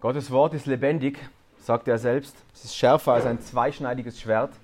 Gottes 0.00 0.30
Wort 0.30 0.54
ist 0.54 0.64
lebendig, 0.64 1.18
sagt 1.58 1.86
er 1.86 1.98
selbst. 1.98 2.34
Es 2.54 2.64
ist 2.64 2.74
schärfer 2.74 3.12
als 3.12 3.26
ein 3.26 3.42
zweischneidiges 3.42 4.18
Schwert. 4.18 4.54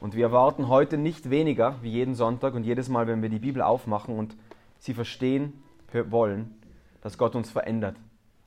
Und 0.00 0.16
wir 0.16 0.24
erwarten 0.24 0.68
heute 0.68 0.96
nicht 0.96 1.28
weniger 1.28 1.76
wie 1.82 1.90
jeden 1.90 2.14
Sonntag 2.14 2.54
und 2.54 2.64
jedes 2.64 2.88
Mal, 2.88 3.06
wenn 3.06 3.20
wir 3.20 3.28
die 3.28 3.40
Bibel 3.40 3.60
aufmachen 3.60 4.16
und 4.16 4.34
sie 4.78 4.94
verstehen 4.94 5.52
wollen, 5.92 6.58
dass 7.02 7.18
Gott 7.18 7.34
uns 7.34 7.50
verändert 7.50 7.96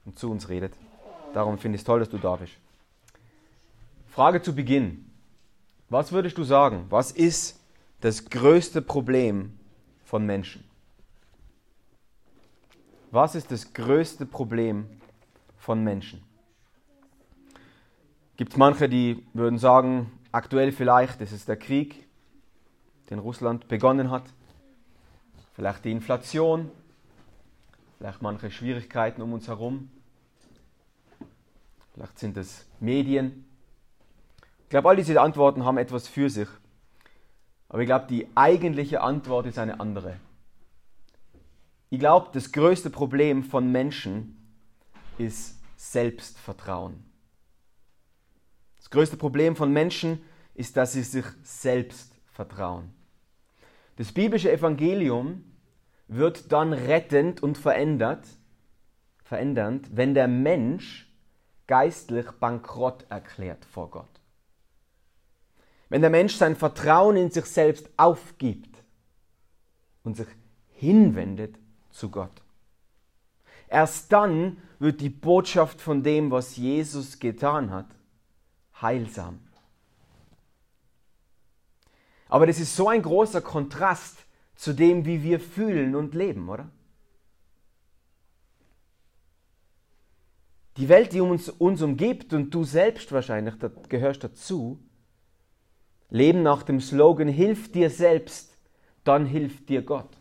und 0.05 0.17
zu 0.17 0.31
uns 0.31 0.49
redet. 0.49 0.73
Darum 1.35 1.59
finde 1.59 1.75
ich 1.75 1.81
es 1.81 1.85
toll, 1.85 1.99
dass 1.99 2.09
du 2.09 2.17
da 2.17 2.35
bist. 2.35 2.53
Frage 4.07 4.41
zu 4.41 4.55
Beginn. 4.55 5.05
Was 5.89 6.11
würdest 6.11 6.35
du 6.35 6.43
sagen? 6.43 6.87
Was 6.89 7.11
ist 7.11 7.59
das 7.99 8.27
größte 8.27 8.81
Problem 8.81 9.59
von 10.03 10.25
Menschen? 10.25 10.63
Was 13.11 13.35
ist 13.35 13.51
das 13.51 13.73
größte 13.73 14.25
Problem 14.25 14.87
von 15.61 15.83
Menschen? 15.83 16.23
Gibt 18.35 18.53
es 18.53 18.57
manche, 18.57 18.89
die 18.89 19.23
würden 19.33 19.59
sagen, 19.59 20.11
aktuell 20.31 20.71
vielleicht 20.71 21.21
ist 21.21 21.31
es 21.31 21.45
der 21.45 21.57
Krieg, 21.57 22.07
den 23.09 23.19
Russland 23.19 23.67
begonnen 23.67 24.09
hat, 24.09 24.23
vielleicht 25.53 25.85
die 25.85 25.91
Inflation, 25.91 26.71
vielleicht 27.99 28.21
manche 28.23 28.49
Schwierigkeiten 28.49 29.21
um 29.21 29.33
uns 29.33 29.47
herum, 29.47 29.91
vielleicht 31.93 32.17
sind 32.17 32.35
es 32.37 32.65
Medien. 32.79 33.45
Ich 34.63 34.69
glaube, 34.69 34.89
all 34.89 34.95
diese 34.95 35.21
Antworten 35.21 35.63
haben 35.63 35.77
etwas 35.77 36.07
für 36.07 36.29
sich. 36.29 36.47
Aber 37.69 37.81
ich 37.81 37.85
glaube, 37.85 38.07
die 38.09 38.27
eigentliche 38.33 39.01
Antwort 39.01 39.45
ist 39.45 39.59
eine 39.59 39.79
andere. 39.79 40.17
Ich 41.91 41.99
glaube, 41.99 42.29
das 42.33 42.51
größte 42.51 42.89
Problem 42.89 43.43
von 43.43 43.71
Menschen 43.71 44.37
ist 45.17 45.60
Selbstvertrauen. 45.81 47.03
Das 48.77 48.91
größte 48.91 49.17
Problem 49.17 49.55
von 49.55 49.73
Menschen 49.73 50.23
ist, 50.53 50.77
dass 50.77 50.93
sie 50.93 51.01
sich 51.01 51.25
selbst 51.41 52.13
vertrauen. 52.27 52.93
Das 53.95 54.11
biblische 54.11 54.51
Evangelium 54.51 55.43
wird 56.07 56.51
dann 56.51 56.73
rettend 56.73 57.41
und 57.41 57.57
verändert, 57.57 58.27
verändernd, 59.23 59.89
wenn 59.97 60.13
der 60.13 60.27
Mensch 60.27 61.11
geistlich 61.65 62.29
bankrott 62.39 63.07
erklärt 63.09 63.65
vor 63.65 63.89
Gott. 63.89 64.21
Wenn 65.89 66.01
der 66.01 66.11
Mensch 66.11 66.35
sein 66.35 66.55
Vertrauen 66.55 67.17
in 67.17 67.31
sich 67.31 67.45
selbst 67.45 67.89
aufgibt 67.97 68.83
und 70.03 70.15
sich 70.15 70.27
hinwendet 70.73 71.57
zu 71.89 72.11
Gott. 72.11 72.40
Erst 73.71 74.11
dann 74.11 74.57
wird 74.79 74.99
die 74.99 75.09
Botschaft 75.09 75.79
von 75.79 76.03
dem, 76.03 76.29
was 76.29 76.57
Jesus 76.57 77.19
getan 77.19 77.71
hat, 77.71 77.87
heilsam. 78.81 79.39
Aber 82.27 82.45
das 82.47 82.59
ist 82.59 82.75
so 82.75 82.89
ein 82.89 83.01
großer 83.01 83.39
Kontrast 83.39 84.25
zu 84.55 84.73
dem, 84.73 85.05
wie 85.05 85.23
wir 85.23 85.39
fühlen 85.39 85.95
und 85.95 86.13
leben, 86.13 86.49
oder? 86.49 86.69
Die 90.75 90.89
Welt, 90.89 91.13
die 91.13 91.21
uns, 91.21 91.47
uns 91.47 91.81
umgibt 91.81 92.33
und 92.33 92.53
du 92.53 92.65
selbst 92.65 93.13
wahrscheinlich 93.13 93.55
da, 93.55 93.71
gehörst 93.87 94.25
dazu, 94.25 94.79
leben 96.09 96.43
nach 96.43 96.63
dem 96.63 96.81
Slogan, 96.81 97.29
hilf 97.29 97.71
dir 97.71 97.89
selbst, 97.89 98.57
dann 99.05 99.25
hilft 99.25 99.69
dir 99.69 99.81
Gott. 99.81 100.20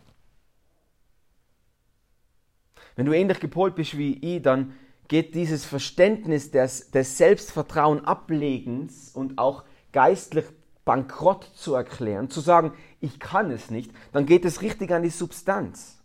Wenn 3.00 3.06
du 3.06 3.16
ähnlich 3.16 3.40
gepolt 3.40 3.76
bist 3.76 3.96
wie 3.96 4.18
ich, 4.18 4.42
dann 4.42 4.74
geht 5.08 5.34
dieses 5.34 5.64
Verständnis 5.64 6.50
des, 6.50 6.90
des 6.90 7.16
Selbstvertrauen 7.16 8.04
ablegens 8.04 9.08
und 9.14 9.38
auch 9.38 9.64
geistlich 9.90 10.44
bankrott 10.84 11.50
zu 11.54 11.72
erklären, 11.72 12.28
zu 12.28 12.42
sagen, 12.42 12.74
ich 13.00 13.18
kann 13.18 13.50
es 13.52 13.70
nicht, 13.70 13.90
dann 14.12 14.26
geht 14.26 14.44
es 14.44 14.60
richtig 14.60 14.90
an 14.90 15.02
die 15.02 15.08
Substanz. 15.08 15.98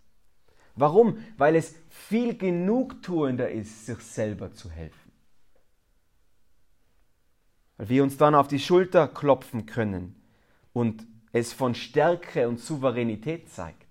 Warum? 0.77 1.17
Weil 1.35 1.57
es 1.57 1.75
viel 1.89 2.37
genugtuender 2.37 3.51
ist, 3.51 3.87
sich 3.87 3.99
selber 3.99 4.53
zu 4.53 4.71
helfen. 4.71 5.11
Weil 7.75 7.89
wir 7.89 8.03
uns 8.03 8.15
dann 8.15 8.35
auf 8.35 8.47
die 8.47 8.59
Schulter 8.59 9.09
klopfen 9.09 9.65
können 9.65 10.15
und 10.71 11.05
es 11.33 11.51
von 11.51 11.75
Stärke 11.75 12.47
und 12.47 12.61
Souveränität 12.61 13.49
zeigt. 13.49 13.84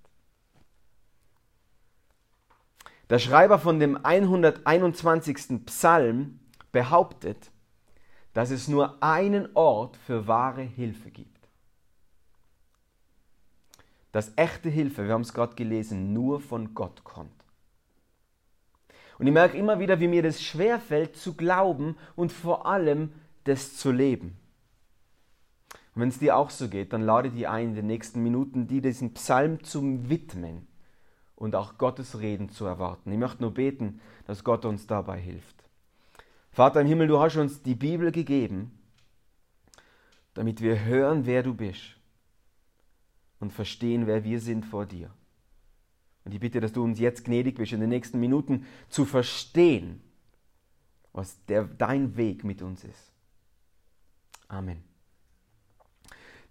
Der 3.10 3.18
Schreiber 3.18 3.58
von 3.58 3.78
dem 3.80 4.02
121. 4.02 5.66
Psalm 5.66 6.40
behauptet, 6.72 7.50
dass 8.32 8.50
es 8.50 8.66
nur 8.66 9.02
einen 9.02 9.48
Ort 9.54 9.96
für 9.98 10.26
wahre 10.26 10.62
Hilfe 10.62 11.10
gibt. 11.10 11.30
Dass 14.10 14.32
echte 14.36 14.70
Hilfe, 14.70 15.06
wir 15.06 15.12
haben 15.12 15.22
es 15.22 15.34
gerade 15.34 15.54
gelesen, 15.54 16.12
nur 16.12 16.40
von 16.40 16.74
Gott 16.74 17.04
kommt. 17.04 17.44
Und 19.18 19.26
ich 19.26 19.32
merke 19.32 19.58
immer 19.58 19.78
wieder, 19.78 20.00
wie 20.00 20.08
mir 20.08 20.22
das 20.22 20.42
schwerfällt 20.42 21.16
zu 21.16 21.34
glauben 21.34 21.96
und 22.16 22.32
vor 22.32 22.66
allem 22.66 23.12
das 23.44 23.76
zu 23.76 23.92
leben. 23.92 24.36
Und 25.94 26.02
wenn 26.02 26.08
es 26.08 26.18
dir 26.18 26.36
auch 26.36 26.50
so 26.50 26.68
geht, 26.68 26.92
dann 26.92 27.02
lade 27.02 27.30
dich 27.30 27.46
ein, 27.46 27.68
in 27.68 27.74
den 27.74 27.86
nächsten 27.86 28.22
Minuten 28.22 28.66
dir 28.66 28.80
diesen 28.80 29.14
Psalm 29.14 29.62
zu 29.62 30.08
widmen 30.08 30.66
und 31.36 31.54
auch 31.54 31.78
Gottes 31.78 32.20
Reden 32.20 32.48
zu 32.48 32.64
erwarten. 32.64 33.12
Ich 33.12 33.18
möchte 33.18 33.42
nur 33.42 33.52
beten, 33.52 34.00
dass 34.26 34.44
Gott 34.44 34.64
uns 34.64 34.86
dabei 34.86 35.18
hilft. 35.18 35.64
Vater 36.50 36.80
im 36.80 36.86
Himmel, 36.86 37.08
du 37.08 37.18
hast 37.18 37.36
uns 37.36 37.62
die 37.62 37.74
Bibel 37.74 38.12
gegeben, 38.12 38.78
damit 40.34 40.60
wir 40.60 40.84
hören, 40.84 41.26
wer 41.26 41.42
du 41.42 41.54
bist 41.54 41.96
und 43.40 43.52
verstehen, 43.52 44.06
wer 44.06 44.24
wir 44.24 44.40
sind 44.40 44.64
vor 44.64 44.86
dir. 44.86 45.10
Und 46.24 46.32
ich 46.32 46.40
bitte, 46.40 46.60
dass 46.60 46.72
du 46.72 46.82
uns 46.82 46.98
jetzt 46.98 47.24
gnädig 47.24 47.56
bist, 47.56 47.72
in 47.72 47.80
den 47.80 47.90
nächsten 47.90 48.18
Minuten 48.18 48.66
zu 48.88 49.04
verstehen, 49.04 50.00
was 51.12 51.44
der, 51.46 51.64
dein 51.64 52.16
Weg 52.16 52.44
mit 52.44 52.62
uns 52.62 52.84
ist. 52.84 53.12
Amen. 54.48 54.82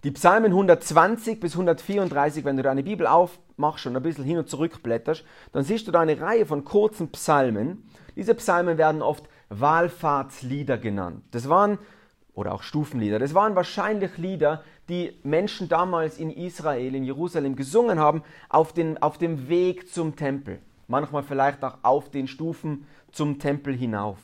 Die 0.03 0.11
Psalmen 0.11 0.51
120 0.51 1.39
bis 1.39 1.53
134, 1.53 2.43
wenn 2.43 2.57
du 2.57 2.63
deine 2.63 2.83
Bibel 2.83 3.07
aufmachst 3.53 3.85
und 3.85 3.95
ein 3.95 4.03
bisschen 4.03 4.23
hin 4.23 4.37
und 4.37 4.49
zurück 4.49 4.83
blätterst, 4.83 5.23
dann 5.51 5.63
siehst 5.63 5.87
du 5.87 5.91
da 5.91 6.01
eine 6.01 6.19
Reihe 6.19 6.45
von 6.45 6.63
kurzen 6.63 7.11
Psalmen. 7.11 7.83
Diese 8.15 8.35
Psalmen 8.35 8.77
werden 8.77 9.01
oft 9.01 9.27
Wallfahrtslieder 9.49 10.77
genannt. 10.77 11.23
Das 11.31 11.49
waren, 11.49 11.77
oder 12.33 12.53
auch 12.53 12.63
Stufenlieder, 12.63 13.19
das 13.19 13.33
waren 13.33 13.55
wahrscheinlich 13.55 14.17
Lieder, 14.17 14.63
die 14.89 15.17
Menschen 15.23 15.69
damals 15.69 16.17
in 16.17 16.29
Israel, 16.29 16.95
in 16.95 17.03
Jerusalem 17.03 17.55
gesungen 17.55 17.99
haben, 17.99 18.23
auf, 18.49 18.73
den, 18.73 19.01
auf 19.01 19.17
dem 19.17 19.47
Weg 19.47 19.89
zum 19.91 20.15
Tempel. 20.15 20.59
Manchmal 20.87 21.23
vielleicht 21.23 21.63
auch 21.63 21.77
auf 21.83 22.09
den 22.09 22.27
Stufen 22.27 22.85
zum 23.11 23.39
Tempel 23.39 23.75
hinauf. 23.75 24.17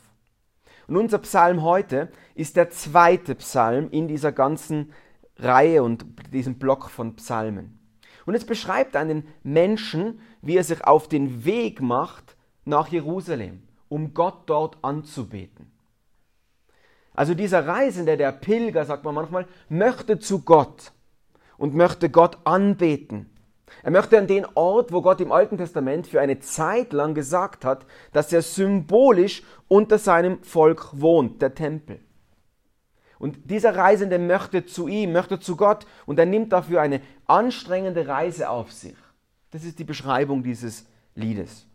Und 0.86 0.96
unser 0.96 1.18
Psalm 1.18 1.62
heute 1.62 2.10
ist 2.34 2.56
der 2.56 2.70
zweite 2.70 3.36
Psalm 3.36 3.88
in 3.90 4.08
dieser 4.08 4.32
ganzen 4.32 4.92
Reihe 5.38 5.82
und 5.82 6.04
diesem 6.32 6.58
Block 6.58 6.90
von 6.90 7.14
Psalmen. 7.16 7.79
Und 8.26 8.34
es 8.34 8.44
beschreibt 8.44 8.96
einen 8.96 9.26
Menschen, 9.42 10.20
wie 10.42 10.56
er 10.56 10.64
sich 10.64 10.84
auf 10.84 11.08
den 11.08 11.44
Weg 11.44 11.80
macht 11.80 12.36
nach 12.64 12.88
Jerusalem, 12.88 13.62
um 13.88 14.14
Gott 14.14 14.42
dort 14.46 14.78
anzubeten. 14.82 15.72
Also 17.14 17.34
dieser 17.34 17.66
Reisende, 17.66 18.16
der 18.16 18.32
Pilger, 18.32 18.84
sagt 18.84 19.04
man 19.04 19.14
manchmal, 19.14 19.46
möchte 19.68 20.18
zu 20.18 20.42
Gott 20.42 20.92
und 21.58 21.74
möchte 21.74 22.08
Gott 22.08 22.38
anbeten. 22.44 23.30
Er 23.82 23.90
möchte 23.90 24.18
an 24.18 24.26
den 24.26 24.46
Ort, 24.54 24.92
wo 24.92 25.02
Gott 25.02 25.20
im 25.20 25.32
Alten 25.32 25.56
Testament 25.56 26.06
für 26.06 26.20
eine 26.20 26.40
Zeit 26.40 26.92
lang 26.92 27.14
gesagt 27.14 27.64
hat, 27.64 27.86
dass 28.12 28.32
er 28.32 28.42
symbolisch 28.42 29.42
unter 29.68 29.98
seinem 29.98 30.42
Volk 30.42 31.00
wohnt, 31.00 31.40
der 31.42 31.54
Tempel. 31.54 32.00
Und 33.20 33.50
dieser 33.50 33.76
Reisende 33.76 34.18
möchte 34.18 34.64
zu 34.64 34.88
ihm, 34.88 35.12
möchte 35.12 35.38
zu 35.38 35.54
Gott 35.54 35.86
und 36.06 36.18
er 36.18 36.24
nimmt 36.24 36.54
dafür 36.54 36.80
eine 36.80 37.02
anstrengende 37.26 38.08
Reise 38.08 38.48
auf 38.48 38.72
sich. 38.72 38.96
Das 39.50 39.62
ist 39.62 39.78
die 39.78 39.84
Beschreibung 39.84 40.42
dieses 40.42 40.86
Liedes. 41.14 41.66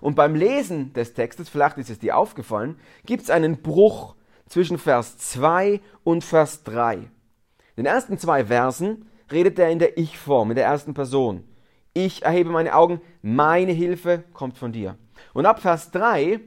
Und 0.00 0.14
beim 0.14 0.36
Lesen 0.36 0.92
des 0.92 1.12
Textes, 1.12 1.48
vielleicht 1.48 1.76
ist 1.78 1.90
es 1.90 1.98
dir 1.98 2.16
aufgefallen, 2.16 2.78
gibt 3.04 3.24
es 3.24 3.30
einen 3.30 3.62
Bruch 3.62 4.14
zwischen 4.46 4.78
Vers 4.78 5.18
2 5.18 5.80
und 6.04 6.22
Vers 6.22 6.62
3. 6.62 6.94
In 6.94 7.08
den 7.74 7.86
ersten 7.86 8.16
zwei 8.16 8.44
Versen 8.44 9.08
redet 9.32 9.58
er 9.58 9.70
in 9.70 9.80
der 9.80 9.98
Ich-Form, 9.98 10.50
in 10.50 10.56
der 10.56 10.66
ersten 10.66 10.94
Person. 10.94 11.42
Ich 11.94 12.22
erhebe 12.22 12.50
meine 12.50 12.76
Augen, 12.76 13.00
meine 13.22 13.72
Hilfe 13.72 14.22
kommt 14.34 14.56
von 14.56 14.70
dir. 14.70 14.96
Und 15.34 15.46
ab 15.46 15.60
Vers 15.60 15.90
3 15.90 16.38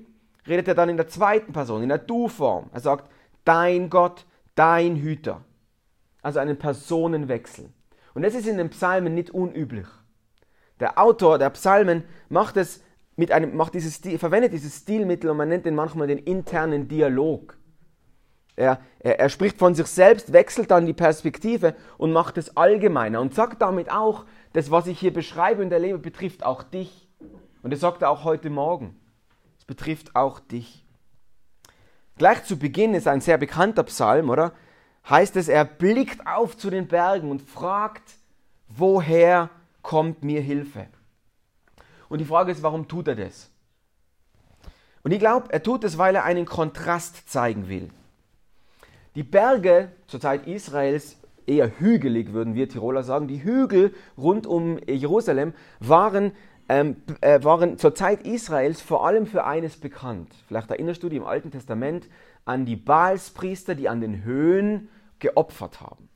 redet 0.48 0.69
er 0.69 0.75
dann 0.75 0.88
in 0.88 0.98
der 0.98 1.10
zweiten 1.10 1.51
Person, 1.51 1.84
in 1.84 1.90
der 1.90 1.98
Du-Form. 1.98 2.69
Er 2.72 2.80
sagt, 2.80 3.12
dein 3.44 3.90
Gott, 3.90 4.25
dein 4.56 4.96
Hüter. 4.96 5.44
Also 6.22 6.40
einen 6.40 6.57
Personenwechsel. 6.57 7.69
Und 8.13 8.24
das 8.24 8.34
ist 8.34 8.48
in 8.48 8.57
den 8.57 8.69
Psalmen 8.69 9.13
nicht 9.13 9.30
unüblich. 9.30 9.88
Der 10.80 10.98
Autor 10.98 11.38
der 11.38 11.52
Psalmen 11.52 12.04
macht 12.30 12.57
es 12.57 12.81
mit 13.16 13.31
einem, 13.31 13.56
macht 13.56 13.74
dieses 13.75 13.98
verwendet 13.98 14.54
dieses 14.54 14.80
Stilmittel 14.80 15.30
und 15.30 15.38
man 15.38 15.50
nennt 15.50 15.66
den 15.66 15.75
manchmal 15.75 16.07
den 16.07 16.18
internen 16.18 16.88
Dialog. 16.88 17.57
Er, 18.56 18.80
er, 19.00 19.19
er 19.19 19.30
spricht 19.30 19.57
von 19.57 19.75
sich 19.75 19.88
selbst, 19.88 20.34
wechselt 20.34 20.72
dann 20.72 20.86
die 20.86 20.94
Perspektive 20.94 21.75
und 21.98 22.13
macht 22.13 22.38
es 22.38 22.56
allgemeiner 22.56 23.22
und 23.22 23.34
sagt 23.34 23.62
damit 23.62 23.92
auch, 23.92 24.25
das, 24.54 24.72
was 24.72 24.88
ich 24.88 25.00
hier 25.00 25.13
beschreibe 25.13 25.62
und 25.62 25.72
erlebe, 25.72 26.00
betrifft 26.00 26.44
auch 26.44 26.63
dich. 26.63 27.10
Und 27.62 27.72
das 27.72 27.81
sagt 27.81 28.01
er 28.01 28.10
auch 28.10 28.24
heute 28.24 28.50
Morgen. 28.50 29.00
Es 29.58 29.66
betrifft 29.66 30.16
auch 30.16 30.40
dich. 30.40 30.85
Gleich 32.17 32.44
zu 32.45 32.57
Beginn 32.57 32.94
ist 32.94 33.07
ein 33.07 33.21
sehr 33.21 33.38
bekannter 33.38 33.83
Psalm, 33.83 34.29
oder? 34.29 34.53
Heißt 35.09 35.35
es, 35.35 35.47
er 35.50 35.65
blickt 35.65 36.25
auf 36.25 36.57
zu 36.57 36.69
den 36.69 36.88
Bergen 36.88 37.29
und 37.29 37.41
fragt, 37.41 38.15
woher 38.69 39.50
kommt 39.81 40.23
mir 40.23 40.41
Hilfe? 40.41 40.88
Und 42.09 42.19
die 42.19 42.25
Frage 42.25 42.51
ist, 42.51 42.63
warum 42.63 42.88
tut 42.88 43.07
er 43.07 43.15
das? 43.15 43.51
Und 45.03 45.12
ich 45.12 45.19
glaube, 45.19 45.51
er 45.51 45.62
tut 45.62 45.83
es, 45.83 45.97
weil 45.97 46.15
er 46.15 46.23
einen 46.23 46.45
Kontrast 46.45 47.29
zeigen 47.29 47.69
will. 47.69 47.89
Die 49.13 49.23
Berge 49.23 49.91
zur 50.07 50.19
Zeit 50.19 50.47
Israels, 50.47 51.17
eher 51.45 51.79
hügelig 51.79 52.33
würden 52.33 52.56
wir 52.56 52.67
Tiroler 52.67 53.03
sagen, 53.03 53.27
die 53.27 53.44
Hügel 53.44 53.94
rund 54.17 54.47
um 54.47 54.79
Jerusalem 54.88 55.53
waren, 55.79 56.31
ähm, 56.67 56.97
äh, 57.21 57.44
waren 57.44 57.77
zur 57.77 57.94
Zeit 57.95 58.25
Israels 58.25 58.81
vor 58.81 59.06
allem 59.06 59.27
für 59.27 59.45
eines 59.45 59.77
bekannt. 59.77 60.33
Vielleicht 60.47 60.69
erinnerst 60.71 61.03
du 61.03 61.09
dich 61.09 61.17
im 61.17 61.25
Alten 61.25 61.51
Testament 61.51 62.07
an 62.45 62.65
die 62.65 62.75
Baalspriester, 62.75 63.75
die 63.75 63.89
an 63.89 64.01
den 64.01 64.23
Höhen 64.23 64.89
geopfert 65.19 65.81
haben. 65.81 66.09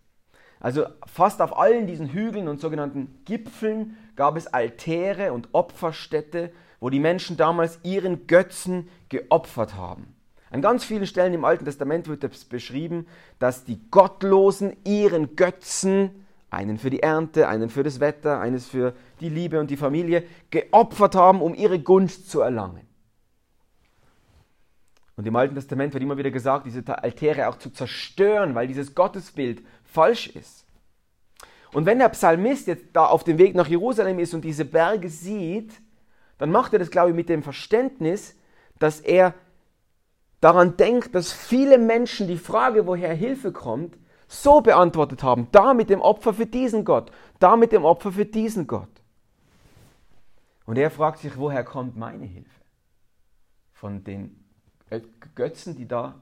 Also 0.60 0.86
fast 1.06 1.42
auf 1.42 1.58
allen 1.58 1.88
diesen 1.88 2.12
Hügeln 2.12 2.48
und 2.48 2.60
sogenannten 2.60 3.22
Gipfeln 3.26 3.96
gab 4.16 4.36
es 4.36 4.48
Altäre 4.48 5.32
und 5.32 5.50
Opferstätte, 5.54 6.52
wo 6.80 6.90
die 6.90 7.00
Menschen 7.00 7.38
damals 7.38 7.80
ihren 7.84 8.28
Götzen 8.28 8.90
geopfert 9.08 9.76
haben. 9.76 10.16
An 10.52 10.62
ganz 10.62 10.84
vielen 10.84 11.06
Stellen 11.06 11.34
im 11.34 11.46
Alten 11.46 11.66
Testament 11.66 12.08
wird 12.08 12.24
es 12.24 12.44
beschrieben, 12.44 13.06
dass 13.38 13.64
die 13.66 13.80
Gottlosen 13.92 14.76
ihren 14.84 15.36
Götzen, 15.36 16.26
einen 16.52 16.78
für 16.78 16.90
die 16.90 17.02
Ernte, 17.02 17.48
einen 17.48 17.70
für 17.70 17.84
das 17.84 18.00
Wetter, 18.00 18.40
eines 18.40 18.68
für 18.68 18.94
die 19.20 19.30
Liebe 19.30 19.60
und 19.60 19.70
die 19.70 19.78
Familie, 19.78 20.24
geopfert 20.50 21.16
haben, 21.16 21.42
um 21.42 21.54
ihre 21.54 21.80
Gunst 21.80 22.30
zu 22.30 22.42
erlangen. 22.42 22.88
Und 25.16 25.28
im 25.28 25.36
Alten 25.36 25.56
Testament 25.56 25.94
wird 25.94 26.02
immer 26.02 26.18
wieder 26.18 26.32
gesagt, 26.32 26.66
diese 26.66 26.84
Altäre 27.04 27.50
auch 27.50 27.58
zu 27.58 27.70
zerstören, 27.70 28.56
weil 28.56 28.68
dieses 28.68 28.96
Gottesbild 28.96 29.62
falsch 29.84 30.28
ist. 30.28 30.66
Und 31.74 31.86
wenn 31.86 32.00
der 32.00 32.10
Psalmist 32.10 32.68
jetzt 32.68 32.86
da 32.94 33.06
auf 33.06 33.24
dem 33.24 33.38
Weg 33.38 33.54
nach 33.54 33.68
Jerusalem 33.68 34.18
ist 34.18 34.34
und 34.34 34.44
diese 34.44 34.66
Berge 34.66 35.10
sieht, 35.10 35.74
dann 36.38 36.52
macht 36.52 36.74
er 36.74 36.80
das, 36.80 36.90
glaube 36.90 37.10
ich, 37.10 37.16
mit 37.16 37.30
dem 37.30 37.44
Verständnis, 37.44 38.36
dass 38.80 39.02
er 39.02 39.34
daran 40.42 40.78
denkt, 40.78 41.14
dass 41.14 41.32
viele 41.34 41.78
Menschen 41.78 42.28
die 42.28 42.38
Frage, 42.38 42.88
woher 42.88 43.14
Hilfe 43.14 43.52
kommt, 43.52 43.98
so 44.30 44.62
beantwortet 44.62 45.24
haben. 45.24 45.50
Da 45.52 45.74
mit 45.74 45.90
dem 45.90 46.02
Opfer 46.02 46.34
für 46.34 46.46
diesen 46.46 46.86
Gott, 46.86 47.12
da 47.40 47.58
mit 47.58 47.72
dem 47.72 47.84
Opfer 47.84 48.14
für 48.14 48.26
diesen 48.26 48.68
Gott. 48.68 48.90
Und 50.66 50.78
er 50.78 50.92
fragt 50.92 51.20
sich, 51.20 51.36
woher 51.36 51.64
kommt 51.64 51.98
meine 51.98 52.26
Hilfe? 52.26 52.62
Von 53.74 54.04
den 54.04 54.46
Götzen, 55.34 55.76
die 55.76 55.88
da, 55.88 56.22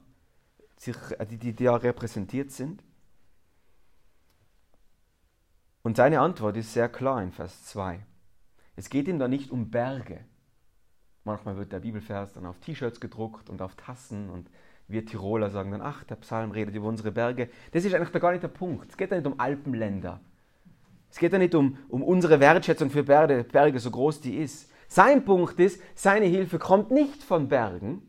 äh, 0.85 1.25
die, 1.25 1.37
die 1.37 1.53
da 1.53 1.75
repräsentiert 1.75 2.51
sind? 2.51 2.81
Und 5.83 5.97
seine 5.97 6.21
Antwort 6.21 6.55
ist 6.55 6.73
sehr 6.73 6.89
klar 6.89 7.21
in 7.21 7.31
Vers 7.31 7.65
2. 7.65 8.05
Es 8.77 8.89
geht 8.89 9.07
ihm 9.07 9.19
da 9.19 9.27
nicht 9.27 9.51
um 9.51 9.69
Berge. 9.69 10.23
Manchmal 11.25 11.57
wird 11.57 11.73
der 11.73 11.81
Bibelvers 11.81 12.33
dann 12.33 12.45
auf 12.45 12.59
T-Shirts 12.59 13.01
gedruckt 13.01 13.49
und 13.49 13.61
auf 13.61 13.75
Tassen 13.75 14.29
und 14.29 14.49
wir 14.87 15.05
Tiroler 15.05 15.49
sagen 15.49 15.71
dann, 15.71 15.81
ach, 15.81 16.03
der 16.05 16.15
Psalm 16.15 16.51
redet 16.51 16.75
über 16.75 16.87
unsere 16.87 17.11
Berge. 17.11 17.49
Das 17.71 17.83
ist 17.83 17.93
eigentlich 17.93 18.21
gar 18.21 18.31
nicht 18.31 18.43
der 18.43 18.47
Punkt. 18.47 18.89
Es 18.89 18.97
geht 18.97 19.11
da 19.11 19.15
nicht 19.15 19.27
um 19.27 19.39
Alpenländer. 19.39 20.21
Es 21.09 21.17
geht 21.17 21.33
da 21.33 21.37
nicht 21.37 21.55
um, 21.55 21.77
um 21.89 22.03
unsere 22.03 22.39
Wertschätzung 22.39 22.89
für 22.89 23.03
Berge, 23.03 23.43
Berge, 23.43 23.79
so 23.79 23.91
groß 23.91 24.21
die 24.21 24.37
ist. 24.37 24.71
Sein 24.87 25.25
Punkt 25.25 25.59
ist, 25.59 25.81
seine 25.95 26.25
Hilfe 26.25 26.59
kommt 26.59 26.91
nicht 26.91 27.21
von 27.21 27.49
Bergen, 27.49 28.01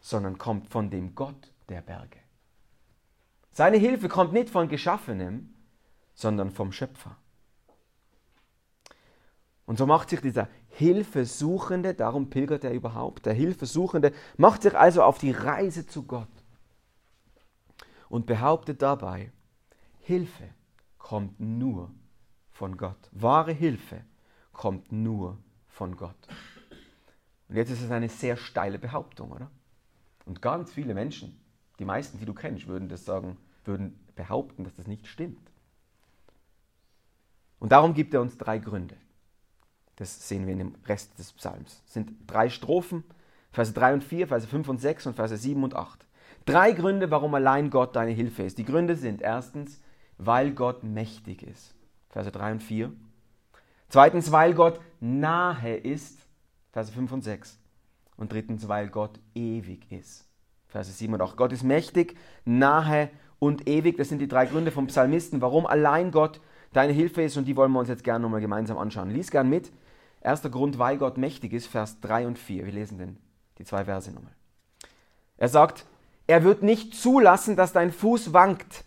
sondern 0.00 0.38
kommt 0.38 0.68
von 0.68 0.90
dem 0.90 1.14
Gott 1.14 1.52
der 1.68 1.80
Berge. 1.80 2.18
Seine 3.50 3.76
Hilfe 3.78 4.08
kommt 4.08 4.32
nicht 4.32 4.50
von 4.50 4.68
Geschaffenem, 4.68 5.54
sondern 6.14 6.50
vom 6.50 6.70
Schöpfer. 6.70 7.16
Und 9.64 9.78
so 9.78 9.86
macht 9.86 10.10
sich 10.10 10.20
dieser 10.20 10.48
Hilfesuchende, 10.78 11.94
darum 11.94 12.28
pilgert 12.28 12.62
er 12.62 12.74
überhaupt, 12.74 13.24
der 13.24 13.32
Hilfesuchende 13.32 14.12
macht 14.36 14.60
sich 14.60 14.76
also 14.76 15.02
auf 15.02 15.16
die 15.16 15.30
Reise 15.30 15.86
zu 15.86 16.02
Gott 16.02 16.28
und 18.10 18.26
behauptet 18.26 18.82
dabei, 18.82 19.32
Hilfe 20.00 20.50
kommt 20.98 21.40
nur 21.40 21.90
von 22.52 22.76
Gott. 22.76 23.08
Wahre 23.12 23.52
Hilfe 23.52 24.04
kommt 24.52 24.92
nur 24.92 25.38
von 25.66 25.96
Gott. 25.96 26.28
Und 27.48 27.56
jetzt 27.56 27.70
ist 27.70 27.80
es 27.80 27.90
eine 27.90 28.10
sehr 28.10 28.36
steile 28.36 28.78
Behauptung, 28.78 29.32
oder? 29.32 29.50
Und 30.26 30.42
ganz 30.42 30.74
viele 30.74 30.92
Menschen, 30.92 31.40
die 31.78 31.86
meisten, 31.86 32.18
die 32.18 32.26
du 32.26 32.34
kennst, 32.34 32.66
würden 32.66 32.90
das 32.90 33.06
sagen, 33.06 33.38
würden 33.64 33.98
behaupten, 34.14 34.64
dass 34.64 34.74
das 34.74 34.86
nicht 34.86 35.06
stimmt. 35.06 35.50
Und 37.60 37.72
darum 37.72 37.94
gibt 37.94 38.12
er 38.12 38.20
uns 38.20 38.36
drei 38.36 38.58
Gründe. 38.58 38.98
Das 39.96 40.28
sehen 40.28 40.46
wir 40.46 40.52
in 40.52 40.58
dem 40.58 40.74
Rest 40.86 41.18
des 41.18 41.32
Psalms. 41.32 41.82
Es 41.86 41.94
sind 41.94 42.12
drei 42.26 42.48
Strophen, 42.50 43.04
Verse 43.50 43.72
3 43.72 43.94
und 43.94 44.04
4, 44.04 44.28
Verse 44.28 44.46
5 44.46 44.68
und 44.68 44.80
6 44.80 45.06
und 45.06 45.16
Verse 45.16 45.36
7 45.36 45.64
und 45.64 45.74
8. 45.74 46.06
Drei 46.44 46.72
Gründe, 46.72 47.10
warum 47.10 47.34
allein 47.34 47.70
Gott 47.70 47.96
deine 47.96 48.10
Hilfe 48.10 48.42
ist. 48.42 48.58
Die 48.58 48.64
Gründe 48.64 48.96
sind 48.96 49.22
erstens, 49.22 49.80
weil 50.18 50.52
Gott 50.52 50.84
mächtig 50.84 51.42
ist. 51.42 51.74
Verse 52.10 52.30
3 52.30 52.52
und 52.52 52.62
4. 52.62 52.92
Zweitens, 53.88 54.30
weil 54.30 54.52
Gott 54.52 54.80
nahe 55.00 55.76
ist. 55.76 56.18
Verse 56.72 56.92
5 56.92 57.12
und 57.12 57.22
6. 57.22 57.58
Und 58.16 58.32
drittens, 58.32 58.68
weil 58.68 58.88
Gott 58.88 59.18
ewig 59.34 59.90
ist. 59.90 60.28
Verse 60.66 60.92
7 60.92 61.14
und 61.14 61.22
8. 61.22 61.36
Gott 61.36 61.52
ist 61.52 61.62
mächtig, 61.62 62.16
nahe 62.44 63.10
und 63.38 63.66
ewig. 63.68 63.96
Das 63.96 64.10
sind 64.10 64.18
die 64.18 64.28
drei 64.28 64.46
Gründe 64.46 64.70
vom 64.70 64.88
Psalmisten, 64.88 65.40
warum 65.40 65.66
allein 65.66 66.10
Gott 66.10 66.40
deine 66.72 66.92
Hilfe 66.92 67.22
ist. 67.22 67.36
Und 67.36 67.46
die 67.46 67.56
wollen 67.56 67.72
wir 67.72 67.80
uns 67.80 67.88
jetzt 67.88 68.04
gerne 68.04 68.22
nochmal 68.22 68.40
gemeinsam 68.40 68.76
anschauen. 68.76 69.10
Lies 69.10 69.30
gern 69.30 69.48
mit. 69.48 69.72
Erster 70.20 70.50
Grund, 70.50 70.78
weil 70.78 70.98
Gott 70.98 71.18
mächtig 71.18 71.52
ist, 71.52 71.66
Vers 71.66 72.00
3 72.00 72.26
und 72.26 72.38
4. 72.38 72.66
Wir 72.66 72.72
lesen 72.72 72.98
denn 72.98 73.18
die 73.58 73.64
zwei 73.64 73.84
Verse 73.84 74.10
nochmal. 74.10 74.34
Er 75.36 75.48
sagt, 75.48 75.86
er 76.26 76.42
wird 76.42 76.62
nicht 76.62 76.94
zulassen, 76.94 77.56
dass 77.56 77.72
dein 77.72 77.92
Fuß 77.92 78.32
wankt. 78.32 78.84